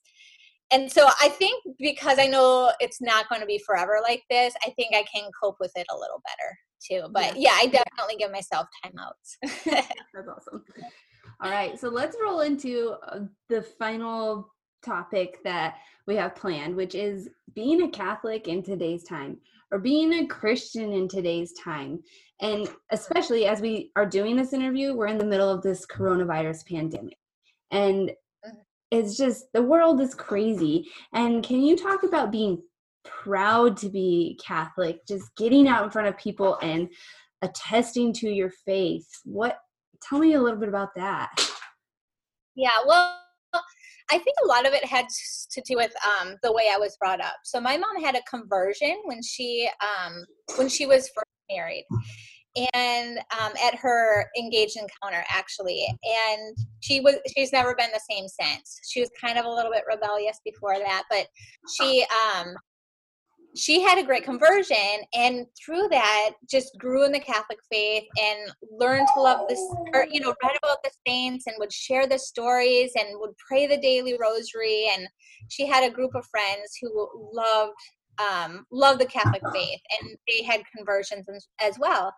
and 0.71 0.91
so 0.91 1.07
i 1.21 1.29
think 1.29 1.63
because 1.79 2.19
i 2.19 2.27
know 2.27 2.71
it's 2.79 3.01
not 3.01 3.29
going 3.29 3.41
to 3.41 3.47
be 3.47 3.61
forever 3.65 3.99
like 4.03 4.23
this 4.29 4.53
i 4.65 4.69
think 4.71 4.93
i 4.93 5.03
can 5.13 5.29
cope 5.41 5.55
with 5.59 5.71
it 5.75 5.85
a 5.91 5.97
little 5.97 6.21
better 6.25 6.57
too 6.79 7.07
but 7.11 7.37
yeah, 7.37 7.51
i 7.55 7.65
definitely 7.65 8.15
give 8.17 8.31
myself 8.31 8.67
timeouts 8.83 9.37
That's 10.13 10.27
awesome. 10.27 10.63
All 11.39 11.51
right, 11.51 11.79
so 11.79 11.89
let's 11.89 12.17
roll 12.21 12.41
into 12.41 12.95
uh, 13.07 13.19
the 13.47 13.61
final 13.61 14.51
topic 14.83 15.37
that 15.43 15.75
we 16.07 16.15
have 16.15 16.35
planned, 16.35 16.75
which 16.75 16.95
is 16.95 17.29
being 17.53 17.83
a 17.83 17.89
Catholic 17.89 18.47
in 18.47 18.63
today's 18.63 19.03
time 19.03 19.37
or 19.71 19.77
being 19.77 20.13
a 20.13 20.27
Christian 20.27 20.93
in 20.93 21.07
today's 21.07 21.53
time. 21.53 22.01
And 22.41 22.67
especially 22.91 23.45
as 23.45 23.61
we 23.61 23.91
are 23.95 24.05
doing 24.05 24.35
this 24.35 24.53
interview, 24.53 24.95
we're 24.95 25.07
in 25.07 25.17
the 25.19 25.25
middle 25.25 25.49
of 25.49 25.61
this 25.61 25.85
coronavirus 25.85 26.65
pandemic. 26.65 27.17
And 27.71 28.11
it's 28.89 29.17
just 29.17 29.45
the 29.53 29.61
world 29.61 30.01
is 30.01 30.15
crazy. 30.15 30.89
And 31.13 31.43
can 31.43 31.61
you 31.61 31.75
talk 31.75 32.03
about 32.03 32.31
being 32.31 32.63
proud 33.07 33.77
to 33.77 33.89
be 33.89 34.39
Catholic, 34.45 35.05
just 35.07 35.35
getting 35.35 35.67
out 35.67 35.83
in 35.83 35.91
front 35.91 36.07
of 36.07 36.17
people 36.17 36.57
and 36.61 36.89
attesting 37.41 38.13
to 38.13 38.29
your 38.29 38.51
faith? 38.65 39.07
What 39.23 39.59
tell 40.01 40.19
me 40.19 40.33
a 40.33 40.41
little 40.41 40.59
bit 40.59 40.69
about 40.69 40.89
that. 40.95 41.29
Yeah, 42.55 42.69
well, 42.85 43.19
I 43.53 44.17
think 44.17 44.35
a 44.43 44.47
lot 44.47 44.65
of 44.65 44.73
it 44.73 44.85
had 44.85 45.05
to 45.51 45.61
do 45.61 45.75
with 45.75 45.91
um, 46.05 46.35
the 46.41 46.51
way 46.51 46.69
I 46.73 46.77
was 46.77 46.97
brought 46.97 47.21
up. 47.21 47.35
So 47.43 47.59
my 47.59 47.77
mom 47.77 48.01
had 48.01 48.15
a 48.15 48.21
conversion 48.29 48.95
when 49.05 49.21
she 49.21 49.69
um, 49.81 50.23
when 50.55 50.69
she 50.69 50.85
was 50.85 51.09
first 51.09 51.25
married, 51.51 51.85
and 52.73 53.19
um, 53.39 53.53
at 53.63 53.75
her 53.75 54.25
engaged 54.37 54.77
encounter 54.77 55.23
actually, 55.29 55.85
and 56.03 56.57
she 56.79 56.99
was 57.01 57.15
she's 57.35 57.51
never 57.51 57.75
been 57.75 57.91
the 57.93 58.01
same 58.09 58.27
since. 58.27 58.79
She 58.89 59.01
was 59.01 59.09
kind 59.19 59.37
of 59.37 59.45
a 59.45 59.49
little 59.51 59.71
bit 59.71 59.83
rebellious 59.87 60.39
before 60.43 60.79
that, 60.79 61.03
but 61.09 61.27
she 61.77 62.05
um, 62.35 62.55
she 63.57 63.81
had 63.81 63.97
a 63.97 64.03
great 64.03 64.23
conversion 64.23 65.01
and 65.13 65.45
through 65.59 65.87
that 65.89 66.31
just 66.49 66.77
grew 66.77 67.05
in 67.05 67.11
the 67.11 67.19
catholic 67.19 67.57
faith 67.71 68.03
and 68.21 68.51
learned 68.71 69.07
to 69.13 69.21
love 69.21 69.47
this 69.49 69.59
or 69.93 70.05
you 70.11 70.19
know 70.19 70.33
read 70.43 70.57
about 70.63 70.77
the 70.83 70.91
saints 71.07 71.47
and 71.47 71.55
would 71.59 71.73
share 71.73 72.07
the 72.07 72.19
stories 72.19 72.91
and 72.95 73.19
would 73.19 73.35
pray 73.37 73.67
the 73.67 73.77
daily 73.77 74.17
rosary. 74.19 74.89
And 74.93 75.07
she 75.49 75.65
had 75.65 75.83
a 75.83 75.93
group 75.93 76.15
of 76.15 76.25
friends 76.27 76.77
who 76.81 77.09
loved 77.33 77.73
um, 78.19 78.65
loved 78.71 78.99
the 78.99 79.05
catholic 79.05 79.43
faith 79.53 79.79
and 80.01 80.17
they 80.27 80.41
had 80.41 80.61
conversions 80.75 81.27
as, 81.29 81.47
as 81.61 81.79
well. 81.79 82.11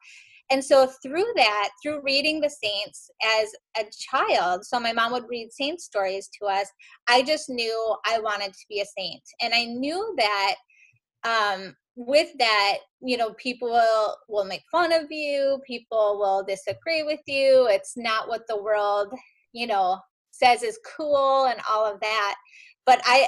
And 0.51 0.63
so 0.63 0.89
through 1.03 1.31
that 1.35 1.69
through 1.83 2.01
reading 2.03 2.39
the 2.39 2.49
saints 2.49 3.11
as 3.23 3.49
a 3.77 3.83
child 3.91 4.65
so 4.65 4.79
my 4.79 4.93
mom 4.93 5.11
would 5.11 5.29
read 5.29 5.51
saint 5.51 5.79
stories 5.79 6.27
to 6.39 6.47
us 6.47 6.67
i 7.07 7.21
just 7.21 7.49
knew 7.49 7.95
i 8.05 8.17
wanted 8.17 8.53
to 8.53 8.65
be 8.69 8.79
a 8.79 8.85
saint. 8.97 9.21
And 9.41 9.53
i 9.53 9.65
knew 9.65 10.15
that 10.17 10.55
um, 11.23 11.75
with 11.95 12.29
that, 12.39 12.77
you 13.01 13.17
know, 13.17 13.33
people 13.33 13.69
will 13.69 14.15
will 14.27 14.45
make 14.45 14.63
fun 14.71 14.91
of 14.93 15.11
you. 15.11 15.59
People 15.65 16.17
will 16.17 16.43
disagree 16.43 17.03
with 17.03 17.19
you. 17.27 17.67
It's 17.69 17.97
not 17.97 18.27
what 18.29 18.47
the 18.47 18.61
world, 18.61 19.13
you 19.51 19.67
know, 19.67 19.99
says 20.31 20.63
is 20.63 20.79
cool 20.97 21.45
and 21.45 21.59
all 21.69 21.85
of 21.85 21.99
that. 21.99 22.35
But 22.85 23.01
I, 23.03 23.27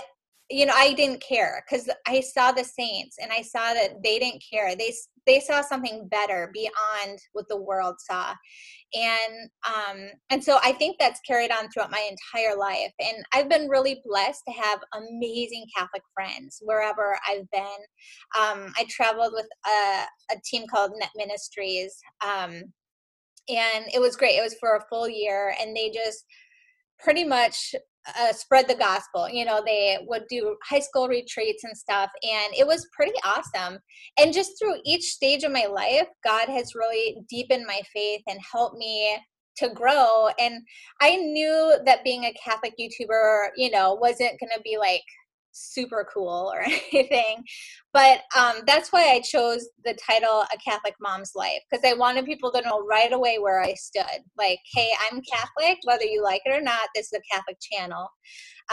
you 0.50 0.66
know, 0.66 0.74
I 0.76 0.94
didn't 0.94 1.22
care 1.22 1.64
because 1.70 1.90
I 2.08 2.22
saw 2.22 2.52
the 2.52 2.64
saints 2.64 3.18
and 3.22 3.32
I 3.32 3.42
saw 3.42 3.74
that 3.74 4.02
they 4.04 4.20
didn't 4.20 4.44
care. 4.50 4.76
They 4.76 4.94
they 5.26 5.40
saw 5.40 5.62
something 5.62 6.08
better 6.10 6.50
beyond 6.54 7.20
what 7.34 7.48
the 7.50 7.62
world 7.62 7.96
saw, 8.00 8.34
and 8.94 9.50
um 9.66 10.10
and 10.30 10.44
so 10.44 10.60
I 10.64 10.72
think 10.74 10.98
that's 11.00 11.20
carried 11.28 11.52
on 11.52 11.70
throughout 11.70 11.92
my 11.92 12.10
entire 12.10 12.58
life. 12.58 12.92
And 13.00 13.24
I've 13.34 13.50
been 13.50 13.70
really 13.70 14.02
blessed 14.06 14.42
to 14.48 14.54
have 14.54 14.80
amazing 14.94 15.66
Catholic 15.76 16.04
friends 16.14 16.60
wherever 16.62 17.18
I've 17.28 17.50
been. 17.52 17.82
Um, 18.38 18.74
I 18.78 18.86
traveled 18.90 19.34
with 19.34 19.48
a, 19.66 20.04
a 20.34 20.36
team 20.44 20.66
called 20.70 20.92
Net 21.00 21.12
Ministries, 21.16 21.96
um, 22.26 22.64
and 23.50 23.86
it 23.94 24.00
was 24.00 24.16
great. 24.16 24.38
It 24.38 24.44
was 24.44 24.56
for 24.60 24.76
a 24.76 24.86
full 24.90 25.08
year, 25.10 25.54
and 25.60 25.76
they 25.76 25.92
just 25.92 26.26
pretty 27.00 27.24
much 27.24 27.76
uh, 28.18 28.34
spread 28.34 28.68
the 28.68 28.76
gospel. 28.76 29.30
You 29.30 29.46
know, 29.46 29.62
they 29.66 29.98
would 30.08 30.24
do 30.30 30.56
high 30.68 30.80
school 30.80 31.08
retreats 31.08 31.64
and 31.64 31.78
stuff, 31.78 32.10
and 32.24 32.54
it 32.58 32.66
was 32.66 32.90
pretty 32.94 33.18
awesome. 33.24 33.80
And 34.20 34.34
just 34.34 34.52
through 34.60 34.76
each 34.86 35.04
stage 35.04 35.44
of 35.44 35.52
my 35.52 35.66
life, 35.66 36.08
God 36.24 36.50
has 36.50 36.76
really 36.76 37.18
deepened 37.30 37.66
my 37.68 37.82
faith 37.94 38.22
and 38.28 38.40
helped 38.52 38.78
me 38.78 39.18
to 39.58 39.70
grow. 39.70 40.30
And 40.40 40.62
I 41.02 41.18
knew 41.18 41.78
that 41.86 42.04
being 42.04 42.26
a 42.26 42.34
Catholic 42.44 42.74
YouTuber, 42.80 43.50
you 43.56 43.70
know, 43.70 43.94
wasn't 43.94 44.40
going 44.40 44.52
to 44.56 44.62
be 44.64 44.78
like 44.78 45.04
super 45.52 46.08
cool 46.14 46.52
or 46.54 46.62
anything 46.94 47.44
but 47.94 48.22
um, 48.38 48.62
that's 48.66 48.92
why 48.92 49.12
i 49.12 49.22
chose 49.22 49.68
the 49.84 49.98
title 50.06 50.44
a 50.54 50.58
catholic 50.64 50.96
mom's 51.02 51.32
life 51.36 51.60
because 51.70 51.84
i 51.86 51.94
wanted 51.94 52.26
people 52.26 52.52
to 52.52 52.62
know 52.62 52.86
right 52.90 53.14
away 53.14 53.38
where 53.40 53.62
i 53.62 53.74
stood 53.74 54.22
like 54.38 54.60
hey 54.74 54.90
i'm 55.12 55.22
catholic 55.22 55.78
whether 55.84 56.06
you 56.06 56.24
like 56.24 56.42
it 56.46 56.56
or 56.56 56.62
not 56.62 56.90
this 56.96 57.08
is 57.08 57.20
a 57.20 57.36
catholic 57.36 57.58
channel. 57.62 58.10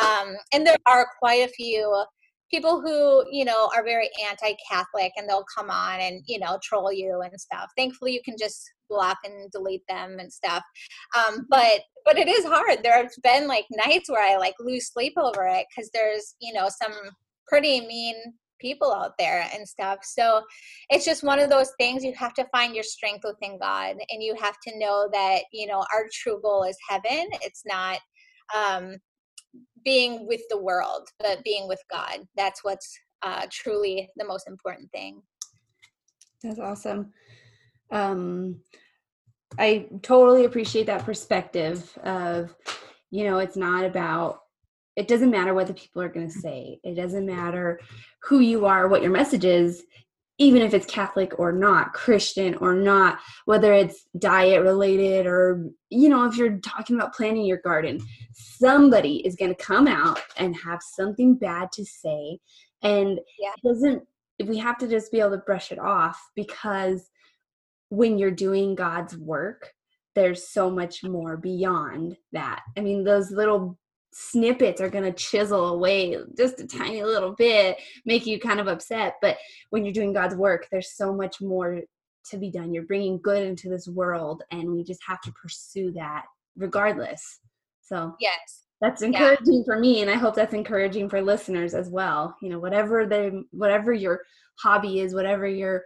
Um, 0.00 0.36
and 0.52 0.66
there 0.66 0.76
are 0.86 1.08
quite 1.18 1.48
a 1.48 1.52
few 1.52 2.04
people 2.50 2.80
who 2.80 3.24
you 3.30 3.44
know 3.44 3.68
are 3.76 3.84
very 3.84 4.08
anti-catholic 4.28 5.12
and 5.16 5.28
they'll 5.28 5.44
come 5.56 5.70
on 5.70 6.00
and 6.00 6.22
you 6.26 6.38
know 6.38 6.58
troll 6.62 6.92
you 6.92 7.20
and 7.22 7.38
stuff. 7.40 7.70
Thankfully 7.76 8.12
you 8.12 8.20
can 8.24 8.36
just 8.38 8.70
block 8.88 9.18
and 9.24 9.50
delete 9.50 9.86
them 9.88 10.18
and 10.18 10.32
stuff. 10.32 10.62
Um, 11.16 11.46
but 11.48 11.80
but 12.04 12.18
it 12.18 12.28
is 12.28 12.44
hard. 12.44 12.78
There 12.82 12.96
have 12.96 13.12
been 13.22 13.46
like 13.46 13.66
nights 13.70 14.08
where 14.08 14.24
i 14.24 14.36
like 14.36 14.54
lose 14.60 14.90
sleep 14.92 15.14
over 15.16 15.46
it 15.46 15.66
because 15.70 15.90
there's 15.92 16.34
you 16.40 16.52
know 16.52 16.68
some 16.68 16.92
pretty 17.46 17.80
mean 17.80 18.14
people 18.60 18.92
out 18.92 19.12
there 19.18 19.48
and 19.54 19.66
stuff. 19.66 19.98
So 20.02 20.42
it's 20.90 21.04
just 21.04 21.22
one 21.22 21.38
of 21.38 21.50
those 21.50 21.70
things 21.78 22.04
you 22.04 22.12
have 22.14 22.34
to 22.34 22.46
find 22.50 22.74
your 22.74 22.84
strength 22.84 23.24
within 23.24 23.58
god 23.58 23.96
and 24.10 24.22
you 24.22 24.34
have 24.40 24.56
to 24.66 24.78
know 24.78 25.08
that 25.12 25.42
you 25.52 25.66
know 25.66 25.84
our 25.94 26.06
true 26.12 26.40
goal 26.42 26.64
is 26.64 26.76
heaven. 26.88 27.28
It's 27.42 27.62
not 27.66 27.98
um 28.54 28.96
being 29.84 30.26
with 30.26 30.42
the 30.50 30.58
world 30.58 31.08
but 31.20 31.44
being 31.44 31.68
with 31.68 31.82
god. 31.90 32.20
That's 32.36 32.64
what's 32.64 32.98
uh 33.22 33.46
truly 33.50 34.08
the 34.16 34.26
most 34.26 34.48
important 34.48 34.90
thing. 34.92 35.22
That's 36.42 36.58
awesome. 36.58 37.12
Um, 37.90 38.60
I 39.58 39.88
totally 40.02 40.44
appreciate 40.44 40.86
that 40.86 41.04
perspective 41.04 41.96
of, 42.02 42.54
you 43.10 43.24
know, 43.24 43.38
it's 43.38 43.56
not 43.56 43.84
about, 43.84 44.40
it 44.96 45.08
doesn't 45.08 45.30
matter 45.30 45.54
what 45.54 45.66
the 45.66 45.74
people 45.74 46.02
are 46.02 46.08
going 46.08 46.28
to 46.28 46.38
say. 46.38 46.80
It 46.84 46.94
doesn't 46.94 47.26
matter 47.26 47.80
who 48.22 48.40
you 48.40 48.66
are, 48.66 48.88
what 48.88 49.02
your 49.02 49.10
message 49.10 49.44
is, 49.44 49.84
even 50.38 50.62
if 50.62 50.74
it's 50.74 50.86
Catholic 50.86 51.38
or 51.38 51.50
not, 51.50 51.94
Christian 51.94 52.54
or 52.56 52.74
not, 52.74 53.18
whether 53.46 53.72
it's 53.72 54.06
diet 54.18 54.62
related 54.62 55.26
or, 55.26 55.68
you 55.90 56.08
know, 56.08 56.26
if 56.26 56.36
you're 56.36 56.58
talking 56.58 56.96
about 56.96 57.14
planting 57.14 57.44
your 57.44 57.58
garden, 57.58 58.00
somebody 58.32 59.26
is 59.26 59.34
going 59.34 59.54
to 59.54 59.64
come 59.64 59.88
out 59.88 60.20
and 60.36 60.54
have 60.56 60.80
something 60.82 61.34
bad 61.34 61.72
to 61.72 61.84
say. 61.84 62.38
And 62.82 63.18
Yeah. 63.38 63.50
it 63.56 63.66
doesn't, 63.66 64.02
we 64.44 64.58
have 64.58 64.78
to 64.78 64.86
just 64.88 65.10
be 65.10 65.18
able 65.18 65.30
to 65.30 65.38
brush 65.38 65.72
it 65.72 65.80
off 65.80 66.30
because 66.36 67.10
when 67.90 68.18
you're 68.18 68.30
doing 68.30 68.74
God's 68.74 69.16
work, 69.16 69.72
there's 70.14 70.48
so 70.48 70.70
much 70.70 71.02
more 71.04 71.36
beyond 71.36 72.16
that. 72.32 72.60
I 72.76 72.80
mean, 72.80 73.04
those 73.04 73.30
little 73.30 73.78
snippets 74.12 74.80
are 74.80 74.90
going 74.90 75.04
to 75.04 75.12
chisel 75.12 75.68
away 75.68 76.16
just 76.36 76.60
a 76.60 76.66
tiny 76.66 77.02
little 77.04 77.34
bit, 77.34 77.76
make 78.04 78.26
you 78.26 78.40
kind 78.40 78.58
of 78.58 78.66
upset. 78.66 79.14
But 79.22 79.36
when 79.70 79.84
you're 79.84 79.92
doing 79.92 80.12
God's 80.12 80.34
work, 80.34 80.66
there's 80.70 80.96
so 80.96 81.14
much 81.14 81.40
more 81.40 81.80
to 82.30 82.36
be 82.36 82.50
done. 82.50 82.72
You're 82.72 82.86
bringing 82.86 83.20
good 83.22 83.46
into 83.46 83.68
this 83.68 83.86
world, 83.88 84.42
and 84.50 84.72
we 84.72 84.82
just 84.82 85.00
have 85.06 85.20
to 85.22 85.32
pursue 85.32 85.92
that 85.92 86.24
regardless. 86.56 87.40
So, 87.82 88.14
yes. 88.20 88.64
That's 88.80 89.02
encouraging 89.02 89.54
yeah. 89.54 89.64
for 89.64 89.80
me, 89.80 90.02
and 90.02 90.10
I 90.10 90.14
hope 90.14 90.36
that's 90.36 90.54
encouraging 90.54 91.08
for 91.08 91.20
listeners 91.20 91.74
as 91.74 91.90
well. 91.90 92.36
You 92.40 92.48
know, 92.48 92.60
whatever 92.60 93.06
the 93.06 93.42
whatever 93.50 93.92
your 93.92 94.20
hobby 94.60 95.00
is, 95.00 95.14
whatever 95.14 95.48
your 95.48 95.82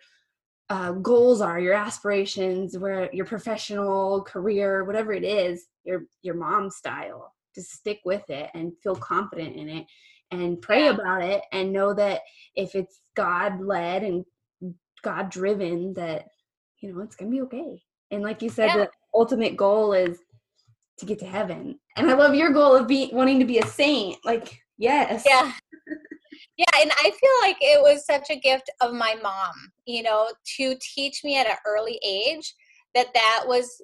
uh, 0.70 0.92
goals 0.92 1.40
are, 1.40 1.60
your 1.60 1.74
aspirations, 1.74 2.78
where 2.78 3.12
your 3.12 3.26
professional 3.26 4.22
career, 4.22 4.84
whatever 4.84 5.12
it 5.12 5.24
is, 5.24 5.66
your 5.84 6.04
your 6.22 6.34
mom 6.34 6.70
style. 6.70 7.34
Just 7.54 7.72
stick 7.72 8.00
with 8.04 8.28
it 8.30 8.50
and 8.54 8.72
feel 8.82 8.96
confident 8.96 9.56
in 9.56 9.68
it, 9.68 9.86
and 10.30 10.60
pray 10.60 10.84
yeah. 10.84 10.90
about 10.90 11.22
it, 11.22 11.42
and 11.52 11.72
know 11.72 11.92
that 11.94 12.22
if 12.54 12.74
it's 12.74 13.00
God 13.14 13.60
led 13.60 14.02
and 14.02 14.24
God 15.02 15.30
driven, 15.30 15.92
that 15.94 16.26
you 16.80 16.92
know 16.92 17.02
it's 17.02 17.16
gonna 17.16 17.30
be 17.30 17.42
okay. 17.42 17.82
And 18.10 18.22
like 18.22 18.42
you 18.42 18.50
said, 18.50 18.66
yeah. 18.66 18.76
the 18.76 18.90
ultimate 19.14 19.56
goal 19.56 19.92
is 19.92 20.18
to 20.98 21.06
get 21.06 21.18
to 21.18 21.26
heaven. 21.26 21.78
And 21.96 22.10
I 22.10 22.14
love 22.14 22.34
your 22.34 22.52
goal 22.52 22.76
of 22.76 22.86
being 22.86 23.14
wanting 23.14 23.40
to 23.40 23.44
be 23.44 23.58
a 23.58 23.66
saint. 23.66 24.18
Like, 24.24 24.61
yes. 24.78 25.24
Yeah. 25.26 25.52
yeah, 26.56 26.80
and 26.80 26.90
I 26.92 27.02
feel 27.02 27.30
like 27.42 27.56
it 27.60 27.80
was 27.80 28.04
such 28.06 28.30
a 28.30 28.38
gift 28.38 28.70
of 28.80 28.92
my 28.94 29.16
mom, 29.22 29.52
you 29.86 30.02
know, 30.02 30.28
to 30.56 30.76
teach 30.94 31.22
me 31.24 31.38
at 31.38 31.46
an 31.46 31.56
early 31.66 31.98
age 32.04 32.54
that 32.94 33.08
that 33.14 33.44
was 33.46 33.80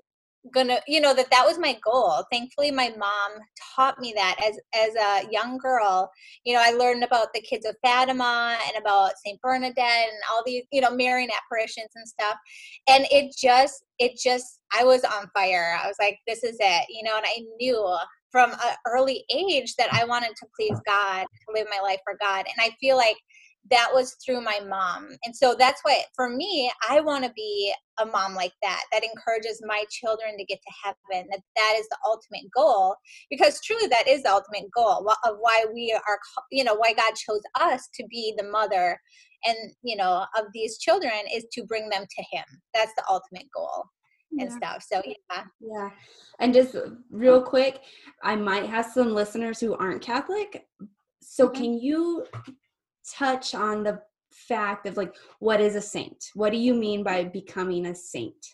gonna 0.52 0.78
you 0.86 1.00
know 1.00 1.14
that 1.14 1.30
that 1.30 1.44
was 1.44 1.58
my 1.58 1.76
goal 1.84 2.24
thankfully 2.30 2.70
my 2.70 2.92
mom 2.96 3.32
taught 3.74 3.98
me 3.98 4.12
that 4.14 4.36
as 4.42 4.58
as 4.74 4.94
a 4.94 5.30
young 5.30 5.58
girl 5.58 6.10
you 6.44 6.54
know 6.54 6.62
i 6.64 6.70
learned 6.70 7.04
about 7.04 7.28
the 7.34 7.40
kids 7.40 7.66
of 7.66 7.74
fatima 7.82 8.56
and 8.66 8.80
about 8.80 9.12
saint 9.24 9.40
bernadette 9.40 9.76
and 9.76 10.18
all 10.30 10.42
these 10.46 10.62
you 10.70 10.80
know 10.80 10.90
marian 10.90 11.30
apparitions 11.36 11.90
and 11.94 12.08
stuff 12.08 12.36
and 12.88 13.06
it 13.10 13.34
just 13.36 13.84
it 13.98 14.12
just 14.22 14.60
i 14.78 14.84
was 14.84 15.04
on 15.04 15.28
fire 15.34 15.76
i 15.82 15.86
was 15.86 15.96
like 16.00 16.18
this 16.26 16.42
is 16.44 16.56
it 16.60 16.86
you 16.88 17.02
know 17.02 17.16
and 17.16 17.26
i 17.26 17.40
knew 17.58 17.98
from 18.30 18.52
an 18.52 18.76
early 18.86 19.24
age 19.34 19.74
that 19.76 19.92
i 19.92 20.04
wanted 20.04 20.30
to 20.36 20.46
please 20.58 20.78
god 20.86 21.22
to 21.22 21.54
live 21.54 21.66
my 21.70 21.80
life 21.82 22.00
for 22.04 22.16
god 22.20 22.44
and 22.46 22.56
i 22.60 22.70
feel 22.80 22.96
like 22.96 23.16
that 23.70 23.90
was 23.92 24.16
through 24.24 24.40
my 24.40 24.60
mom. 24.66 25.08
And 25.24 25.34
so 25.34 25.54
that's 25.58 25.80
why 25.82 26.02
for 26.14 26.28
me, 26.28 26.70
I 26.88 27.00
want 27.00 27.24
to 27.24 27.32
be 27.34 27.72
a 28.00 28.06
mom 28.06 28.34
like 28.34 28.52
that, 28.62 28.82
that 28.92 29.04
encourages 29.04 29.62
my 29.66 29.84
children 29.90 30.36
to 30.38 30.44
get 30.44 30.60
to 30.62 30.72
heaven, 30.84 31.28
that 31.30 31.40
that 31.56 31.74
is 31.78 31.86
the 31.88 31.98
ultimate 32.06 32.50
goal. 32.54 32.96
Because 33.30 33.60
truly, 33.60 33.86
that 33.88 34.08
is 34.08 34.22
the 34.22 34.32
ultimate 34.32 34.70
goal 34.74 35.08
of 35.24 35.36
why 35.40 35.64
we 35.72 35.92
are, 35.92 36.18
you 36.50 36.64
know, 36.64 36.74
why 36.74 36.92
God 36.92 37.14
chose 37.14 37.42
us 37.60 37.88
to 37.94 38.06
be 38.06 38.34
the 38.36 38.44
mother 38.44 38.98
and, 39.44 39.56
you 39.82 39.96
know, 39.96 40.24
of 40.36 40.46
these 40.52 40.78
children 40.78 41.12
is 41.32 41.46
to 41.52 41.64
bring 41.64 41.88
them 41.88 42.04
to 42.08 42.24
Him. 42.32 42.44
That's 42.74 42.92
the 42.96 43.04
ultimate 43.08 43.46
goal 43.54 43.84
and 44.32 44.50
yeah. 44.50 44.56
stuff. 44.56 44.86
So 44.90 45.02
yeah. 45.04 45.44
Yeah. 45.60 45.90
And 46.40 46.54
just 46.54 46.76
real 47.10 47.42
quick, 47.42 47.80
I 48.22 48.36
might 48.36 48.66
have 48.66 48.86
some 48.86 49.14
listeners 49.14 49.60
who 49.60 49.74
aren't 49.74 50.02
Catholic. 50.02 50.66
So 51.22 51.46
mm-hmm. 51.46 51.62
can 51.62 51.80
you 51.80 52.26
touch 53.16 53.54
on 53.54 53.82
the 53.82 54.00
fact 54.32 54.86
of 54.86 54.96
like 54.96 55.14
what 55.40 55.60
is 55.60 55.76
a 55.76 55.80
saint? 55.80 56.30
What 56.34 56.52
do 56.52 56.58
you 56.58 56.74
mean 56.74 57.02
by 57.02 57.24
becoming 57.24 57.86
a 57.86 57.94
saint? 57.94 58.46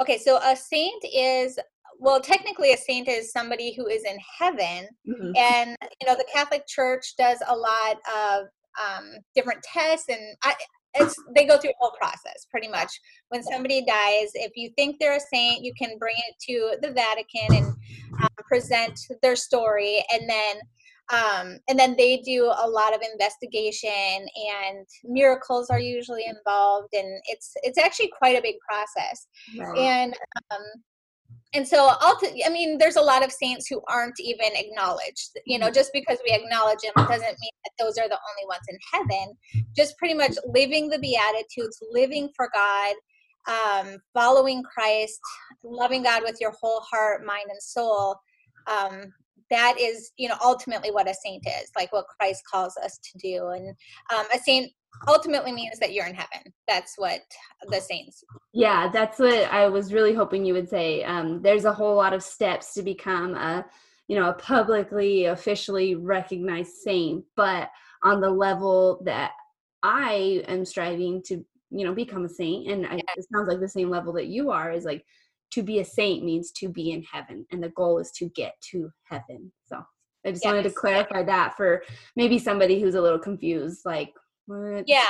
Okay, 0.00 0.18
so 0.18 0.38
a 0.38 0.56
saint 0.56 1.04
is 1.14 1.58
well 2.00 2.20
technically 2.20 2.72
a 2.72 2.76
saint 2.76 3.08
is 3.08 3.30
somebody 3.30 3.72
who 3.72 3.86
is 3.86 4.02
in 4.02 4.16
heaven 4.38 4.88
mm-hmm. 5.08 5.30
and 5.36 5.76
you 6.00 6.08
know 6.08 6.16
the 6.16 6.26
catholic 6.32 6.66
church 6.66 7.14
does 7.16 7.38
a 7.46 7.54
lot 7.54 7.96
of 8.12 8.46
um, 8.82 9.12
different 9.36 9.62
tests 9.62 10.08
and 10.08 10.36
I, 10.42 10.54
it's 10.94 11.16
they 11.34 11.46
go 11.46 11.58
through 11.58 11.70
a 11.70 11.74
whole 11.78 11.94
process 12.00 12.46
pretty 12.50 12.68
much. 12.68 12.90
When 13.28 13.42
somebody 13.42 13.84
dies 13.84 14.30
if 14.34 14.52
you 14.54 14.70
think 14.76 14.96
they're 14.98 15.16
a 15.16 15.20
saint 15.20 15.64
you 15.64 15.72
can 15.80 15.98
bring 15.98 16.16
it 16.28 16.34
to 16.48 16.76
the 16.86 16.92
vatican 16.92 17.56
and 17.56 17.66
um, 18.22 18.28
present 18.46 18.98
their 19.22 19.36
story 19.36 20.04
and 20.12 20.28
then 20.28 20.56
um, 21.12 21.58
and 21.68 21.78
then 21.78 21.96
they 21.98 22.18
do 22.18 22.46
a 22.46 22.68
lot 22.68 22.94
of 22.94 23.02
investigation 23.02 23.90
and 23.90 24.86
miracles 25.04 25.68
are 25.68 25.78
usually 25.78 26.24
involved 26.26 26.94
and 26.94 27.20
it's 27.26 27.52
it's 27.62 27.78
actually 27.78 28.10
quite 28.16 28.38
a 28.38 28.42
big 28.42 28.56
process. 28.66 29.26
And 29.76 30.14
um, 30.50 30.62
and 31.54 31.66
so 31.66 31.90
i 32.00 32.48
mean 32.50 32.78
there's 32.78 32.96
a 32.96 33.02
lot 33.02 33.24
of 33.24 33.32
saints 33.32 33.66
who 33.66 33.80
aren't 33.88 34.18
even 34.20 34.48
acknowledged 34.54 35.30
you 35.46 35.58
know 35.58 35.66
mm-hmm. 35.66 35.74
just 35.74 35.90
because 35.92 36.18
we 36.26 36.34
acknowledge 36.34 36.78
them 36.82 37.06
doesn't 37.06 37.40
mean 37.40 37.50
that 37.64 37.72
those 37.78 37.96
are 37.98 38.08
the 38.08 38.18
only 38.30 38.46
ones 38.46 38.62
in 38.68 38.78
heaven. 38.92 39.36
Just 39.76 39.98
pretty 39.98 40.14
much 40.14 40.32
living 40.46 40.88
the 40.88 40.98
beatitudes 40.98 41.78
living 41.90 42.28
for 42.36 42.48
god 42.54 42.94
um, 43.46 43.98
following 44.12 44.62
christ 44.62 45.20
loving 45.62 46.02
god 46.02 46.22
with 46.22 46.38
your 46.40 46.52
whole 46.60 46.80
heart 46.80 47.24
mind 47.24 47.46
and 47.50 47.62
soul 47.62 48.16
um, 48.66 49.12
that 49.50 49.76
is 49.78 50.12
you 50.16 50.28
know 50.28 50.36
ultimately 50.42 50.90
what 50.90 51.08
a 51.08 51.14
saint 51.14 51.46
is 51.46 51.70
like 51.76 51.92
what 51.92 52.06
christ 52.18 52.42
calls 52.50 52.76
us 52.82 52.98
to 52.98 53.18
do. 53.18 53.48
And 53.48 53.68
um, 54.14 54.26
a 54.34 54.38
saint 54.38 54.72
ultimately 55.08 55.52
means 55.52 55.78
that 55.78 55.92
you're 55.92 56.06
in 56.06 56.14
heaven. 56.14 56.52
That's 56.68 56.94
what 56.96 57.20
the 57.68 57.80
saints 57.80 58.22
yeah 58.54 58.88
that's 58.88 59.18
what 59.18 59.52
i 59.52 59.68
was 59.68 59.92
really 59.92 60.14
hoping 60.14 60.44
you 60.44 60.54
would 60.54 60.68
say 60.68 61.02
um, 61.04 61.42
there's 61.42 61.64
a 61.64 61.72
whole 61.72 61.96
lot 61.96 62.12
of 62.12 62.22
steps 62.22 62.72
to 62.72 62.82
become 62.82 63.34
a 63.34 63.64
you 64.06 64.16
know 64.16 64.30
a 64.30 64.34
publicly 64.34 65.26
officially 65.26 65.96
recognized 65.96 66.72
saint 66.72 67.24
but 67.36 67.70
on 68.02 68.20
the 68.20 68.30
level 68.30 69.02
that 69.04 69.32
i 69.82 70.42
am 70.46 70.64
striving 70.64 71.20
to 71.22 71.44
you 71.70 71.84
know 71.84 71.92
become 71.92 72.24
a 72.24 72.28
saint 72.28 72.70
and 72.70 72.86
I, 72.86 72.96
it 73.16 73.26
sounds 73.32 73.48
like 73.48 73.60
the 73.60 73.68
same 73.68 73.90
level 73.90 74.12
that 74.14 74.28
you 74.28 74.50
are 74.50 74.70
is 74.70 74.84
like 74.84 75.04
to 75.50 75.62
be 75.62 75.80
a 75.80 75.84
saint 75.84 76.24
means 76.24 76.52
to 76.52 76.68
be 76.68 76.92
in 76.92 77.02
heaven 77.02 77.46
and 77.50 77.62
the 77.62 77.70
goal 77.70 77.98
is 77.98 78.12
to 78.12 78.28
get 78.30 78.54
to 78.70 78.90
heaven 79.02 79.50
so 79.66 79.82
i 80.24 80.30
just 80.30 80.44
yes. 80.44 80.52
wanted 80.52 80.68
to 80.68 80.74
clarify 80.74 81.24
that 81.24 81.56
for 81.56 81.82
maybe 82.14 82.38
somebody 82.38 82.80
who's 82.80 82.94
a 82.94 83.00
little 83.00 83.18
confused 83.18 83.80
like 83.84 84.12
what? 84.46 84.84
yeah 84.86 85.04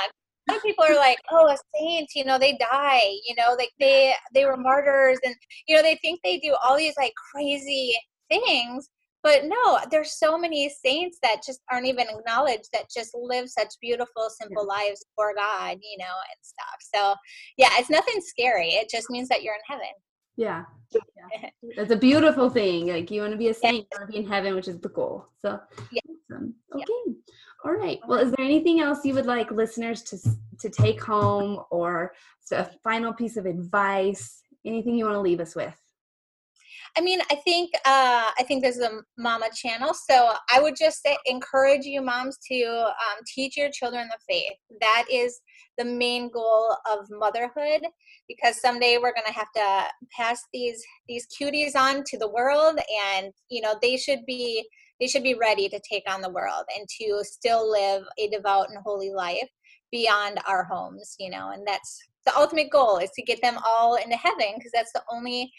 some 0.49 0.61
people 0.61 0.83
are 0.83 0.95
like 0.95 1.17
oh 1.31 1.47
a 1.47 1.57
saint 1.77 2.09
you 2.15 2.23
know 2.23 2.37
they 2.37 2.57
die 2.57 3.09
you 3.27 3.35
know 3.35 3.55
like 3.57 3.71
they 3.79 4.13
they 4.33 4.45
were 4.45 4.57
martyrs 4.57 5.17
and 5.23 5.35
you 5.67 5.75
know 5.75 5.81
they 5.81 5.95
think 6.01 6.19
they 6.23 6.37
do 6.39 6.55
all 6.63 6.77
these 6.77 6.95
like 6.97 7.13
crazy 7.31 7.93
things 8.29 8.89
but 9.23 9.45
no 9.45 9.79
there's 9.91 10.17
so 10.17 10.37
many 10.37 10.69
saints 10.69 11.17
that 11.21 11.41
just 11.45 11.59
aren't 11.71 11.87
even 11.87 12.07
acknowledged 12.09 12.69
that 12.71 12.89
just 12.95 13.11
live 13.15 13.49
such 13.49 13.73
beautiful 13.81 14.29
simple 14.29 14.67
yeah. 14.67 14.75
lives 14.75 15.05
for 15.15 15.33
god 15.35 15.77
you 15.81 15.97
know 15.97 16.05
and 16.05 16.41
stuff 16.41 16.77
so 16.79 17.15
yeah 17.57 17.69
it's 17.73 17.89
nothing 17.89 18.21
scary 18.21 18.69
it 18.69 18.89
just 18.89 19.09
means 19.09 19.27
that 19.27 19.43
you're 19.43 19.55
in 19.55 19.61
heaven 19.67 19.91
yeah. 20.37 20.63
yeah. 20.91 21.49
That's 21.77 21.91
a 21.91 21.95
beautiful 21.95 22.49
thing. 22.49 22.87
Like 22.87 23.09
you 23.09 23.21
want 23.21 23.33
to 23.33 23.37
be 23.37 23.49
a 23.49 23.53
saint, 23.53 23.87
you 23.91 23.97
want 23.97 24.11
to 24.11 24.11
be 24.11 24.17
in 24.23 24.29
heaven, 24.29 24.55
which 24.55 24.67
is 24.67 24.79
the 24.79 24.89
goal. 24.89 25.27
So 25.41 25.59
yeah. 25.91 26.01
awesome. 26.31 26.53
Okay. 26.73 26.83
All 27.65 27.73
right. 27.73 27.99
Well, 28.07 28.19
is 28.19 28.31
there 28.31 28.45
anything 28.45 28.79
else 28.79 29.03
you 29.03 29.15
would 29.15 29.25
like 29.25 29.49
listeners 29.49 30.03
to 30.03 30.19
to 30.59 30.69
take 30.69 31.01
home 31.01 31.61
or 31.71 32.13
a 32.51 32.69
final 32.83 33.11
piece 33.11 33.37
of 33.37 33.47
advice? 33.47 34.43
Anything 34.65 34.95
you 34.95 35.05
want 35.05 35.15
to 35.15 35.21
leave 35.21 35.39
us 35.39 35.55
with? 35.55 35.75
I 36.95 37.01
mean, 37.01 37.19
I 37.31 37.35
think 37.35 37.71
uh, 37.85 38.29
I 38.37 38.43
think 38.47 38.63
this 38.63 38.77
is 38.77 38.83
a 38.83 39.01
mama 39.17 39.49
channel, 39.53 39.95
so 39.95 40.33
I 40.53 40.61
would 40.61 40.75
just 40.79 41.01
say, 41.01 41.17
encourage 41.25 41.85
you 41.85 42.03
moms 42.03 42.37
to 42.51 42.65
um, 42.65 43.23
teach 43.33 43.57
your 43.57 43.69
children 43.71 44.07
the 44.09 44.19
faith. 44.29 44.53
That 44.79 45.05
is 45.11 45.41
the 45.79 45.85
main 45.85 46.29
goal 46.29 46.77
of 46.89 47.07
motherhood, 47.09 47.81
because 48.27 48.61
someday 48.61 48.97
we're 48.97 49.13
going 49.13 49.25
to 49.25 49.33
have 49.33 49.51
to 49.55 49.85
pass 50.15 50.39
these 50.53 50.83
these 51.07 51.27
cuties 51.35 51.75
on 51.75 52.03
to 52.05 52.17
the 52.19 52.29
world, 52.29 52.79
and 53.15 53.33
you 53.49 53.61
know 53.61 53.75
they 53.81 53.97
should 53.97 54.23
be 54.27 54.63
they 54.99 55.07
should 55.07 55.23
be 55.23 55.35
ready 55.35 55.69
to 55.69 55.79
take 55.89 56.03
on 56.09 56.21
the 56.21 56.29
world 56.29 56.63
and 56.77 56.87
to 56.99 57.23
still 57.23 57.69
live 57.69 58.03
a 58.19 58.27
devout 58.29 58.69
and 58.69 58.79
holy 58.83 59.11
life 59.11 59.49
beyond 59.91 60.39
our 60.47 60.63
homes. 60.63 61.15
You 61.19 61.29
know, 61.29 61.51
and 61.51 61.65
that's 61.65 61.99
the 62.25 62.35
ultimate 62.35 62.71
goal 62.71 62.97
is 62.97 63.11
to 63.11 63.21
get 63.21 63.41
them 63.41 63.57
all 63.65 63.95
into 63.95 64.15
heaven 64.15 64.53
because 64.55 64.71
that's 64.73 64.93
the 64.93 65.03
only 65.11 65.51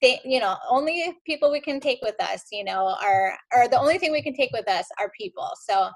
thing, 0.00 0.18
you 0.24 0.40
know, 0.40 0.56
only 0.68 1.16
people 1.26 1.50
we 1.50 1.60
can 1.60 1.80
take 1.80 1.98
with 2.02 2.20
us, 2.20 2.44
you 2.52 2.64
know, 2.64 2.96
are, 3.02 3.36
are 3.52 3.68
the 3.68 3.78
only 3.78 3.98
thing 3.98 4.12
we 4.12 4.22
can 4.22 4.34
take 4.34 4.50
with 4.52 4.68
us 4.68 4.86
are 4.98 5.10
people. 5.18 5.50
So, 5.68 5.90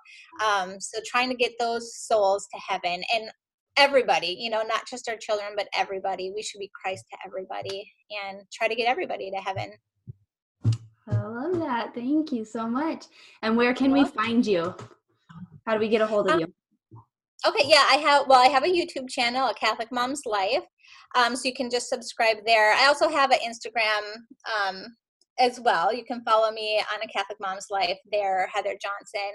um, 0.45 0.81
so 0.81 1.01
trying 1.07 1.29
to 1.31 1.37
get 1.37 1.53
those 1.59 1.97
souls 1.97 2.49
to 2.53 2.61
heaven 2.61 3.03
and 3.15 3.31
everybody, 3.77 4.37
you 4.39 4.51
know, 4.51 4.63
not 4.63 4.87
just 4.89 5.09
our 5.09 5.17
children, 5.17 5.53
but 5.57 5.69
everybody. 5.77 6.33
We 6.35 6.43
should 6.43 6.59
be 6.59 6.71
Christ 6.81 7.05
to 7.11 7.19
everybody 7.27 7.91
and 8.25 8.41
try 8.53 8.69
to 8.69 8.75
get 8.75 8.89
everybody 8.89 9.31
to 9.31 9.39
heaven. 9.39 9.73
I 11.09 11.23
love 11.23 11.59
that. 11.61 11.95
Thank 11.95 12.33
you 12.33 12.45
so 12.45 12.69
much. 12.69 13.07
And 13.43 13.57
where 13.57 13.75
can 13.75 13.93
we 13.93 14.05
find 14.05 14.47
you? 14.47 14.75
How 15.67 15.75
do 15.75 15.81
we 15.81 15.89
get 15.89 16.01
a 16.01 16.07
hold 16.07 16.29
of 16.29 16.35
um, 16.35 16.41
you? 16.41 16.47
Okay, 17.47 17.65
yeah, 17.67 17.85
I 17.91 17.97
have. 17.97 18.29
Well, 18.29 18.41
I 18.41 18.49
have 18.49 18.65
a 18.65 18.69
YouTube 18.69 19.09
channel, 19.09 19.49
a 19.49 19.55
Catholic 19.55 19.89
Mom's 19.91 20.23
Life. 20.27 20.65
Um, 21.15 21.35
so 21.35 21.49
you 21.49 21.55
can 21.55 21.71
just 21.71 21.89
subscribe 21.89 22.39
there. 22.47 22.73
I 22.73 22.87
also 22.87 23.09
have 23.09 23.33
an 23.33 23.39
Instagram 23.45 24.15
um, 24.47 24.87
as 25.39 25.61
well. 25.61 25.93
You 25.93 26.05
can 26.05 26.23
follow 26.23 26.53
me 26.53 26.81
on 26.93 27.01
a 27.03 27.09
Catholic 27.09 27.39
Mom's 27.41 27.67
Life 27.71 27.99
there, 28.11 28.49
Heather 28.53 28.77
Johnson. 28.81 29.31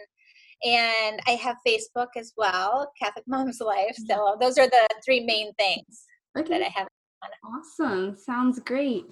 And 0.63 1.19
I 1.27 1.31
have 1.31 1.57
Facebook 1.67 2.07
as 2.15 2.33
well, 2.37 2.91
Catholic 3.01 3.25
Mom's 3.27 3.59
Life. 3.59 3.95
So 4.09 4.37
those 4.39 4.57
are 4.57 4.67
the 4.67 4.87
three 5.05 5.23
main 5.23 5.53
things 5.53 6.05
Okay. 6.37 6.49
that 6.49 6.61
I 6.61 6.79
have. 6.79 6.87
Awesome. 7.43 8.15
Sounds 8.15 8.59
great. 8.59 9.05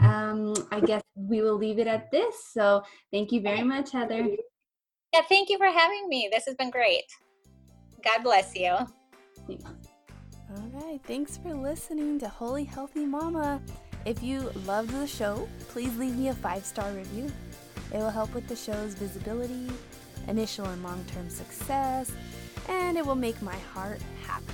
Um, 0.00 0.54
I 0.70 0.80
guess 0.80 1.02
we 1.14 1.40
will 1.40 1.56
leave 1.56 1.78
it 1.78 1.86
at 1.86 2.10
this. 2.10 2.34
So 2.52 2.82
thank 3.12 3.32
you 3.32 3.40
very 3.40 3.62
much, 3.62 3.92
Heather. 3.92 4.26
Yeah, 5.12 5.22
thank 5.28 5.48
you 5.48 5.58
for 5.58 5.66
having 5.66 6.08
me. 6.08 6.28
This 6.32 6.44
has 6.46 6.54
been 6.54 6.70
great. 6.70 7.04
God 8.04 8.22
bless 8.22 8.54
you. 8.54 8.76
Thanks. 9.46 9.64
All 10.56 10.70
right. 10.72 11.00
Thanks 11.04 11.36
for 11.36 11.54
listening 11.54 12.18
to 12.20 12.28
Holy 12.28 12.64
Healthy 12.64 13.06
Mama. 13.06 13.60
If 14.04 14.22
you 14.22 14.50
loved 14.64 14.90
the 14.90 15.06
show, 15.06 15.48
please 15.68 15.96
leave 15.98 16.16
me 16.16 16.28
a 16.28 16.34
five 16.34 16.64
star 16.64 16.90
review. 16.92 17.30
It 17.92 17.98
will 17.98 18.10
help 18.10 18.32
with 18.34 18.46
the 18.48 18.56
show's 18.56 18.94
visibility, 18.94 19.68
initial 20.26 20.66
and 20.66 20.82
long 20.82 21.04
term 21.12 21.28
success, 21.28 22.12
and 22.68 22.96
it 22.96 23.04
will 23.04 23.14
make 23.14 23.40
my 23.42 23.56
heart 23.74 24.00
happy. 24.26 24.44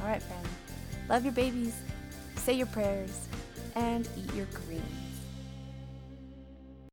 All 0.00 0.06
right, 0.06 0.22
friends. 0.22 0.48
Love 1.08 1.24
your 1.24 1.32
babies, 1.32 1.74
say 2.48 2.54
your 2.54 2.66
prayers, 2.68 3.28
and 3.76 4.08
eat 4.16 4.34
your 4.34 4.46
green. 4.64 5.07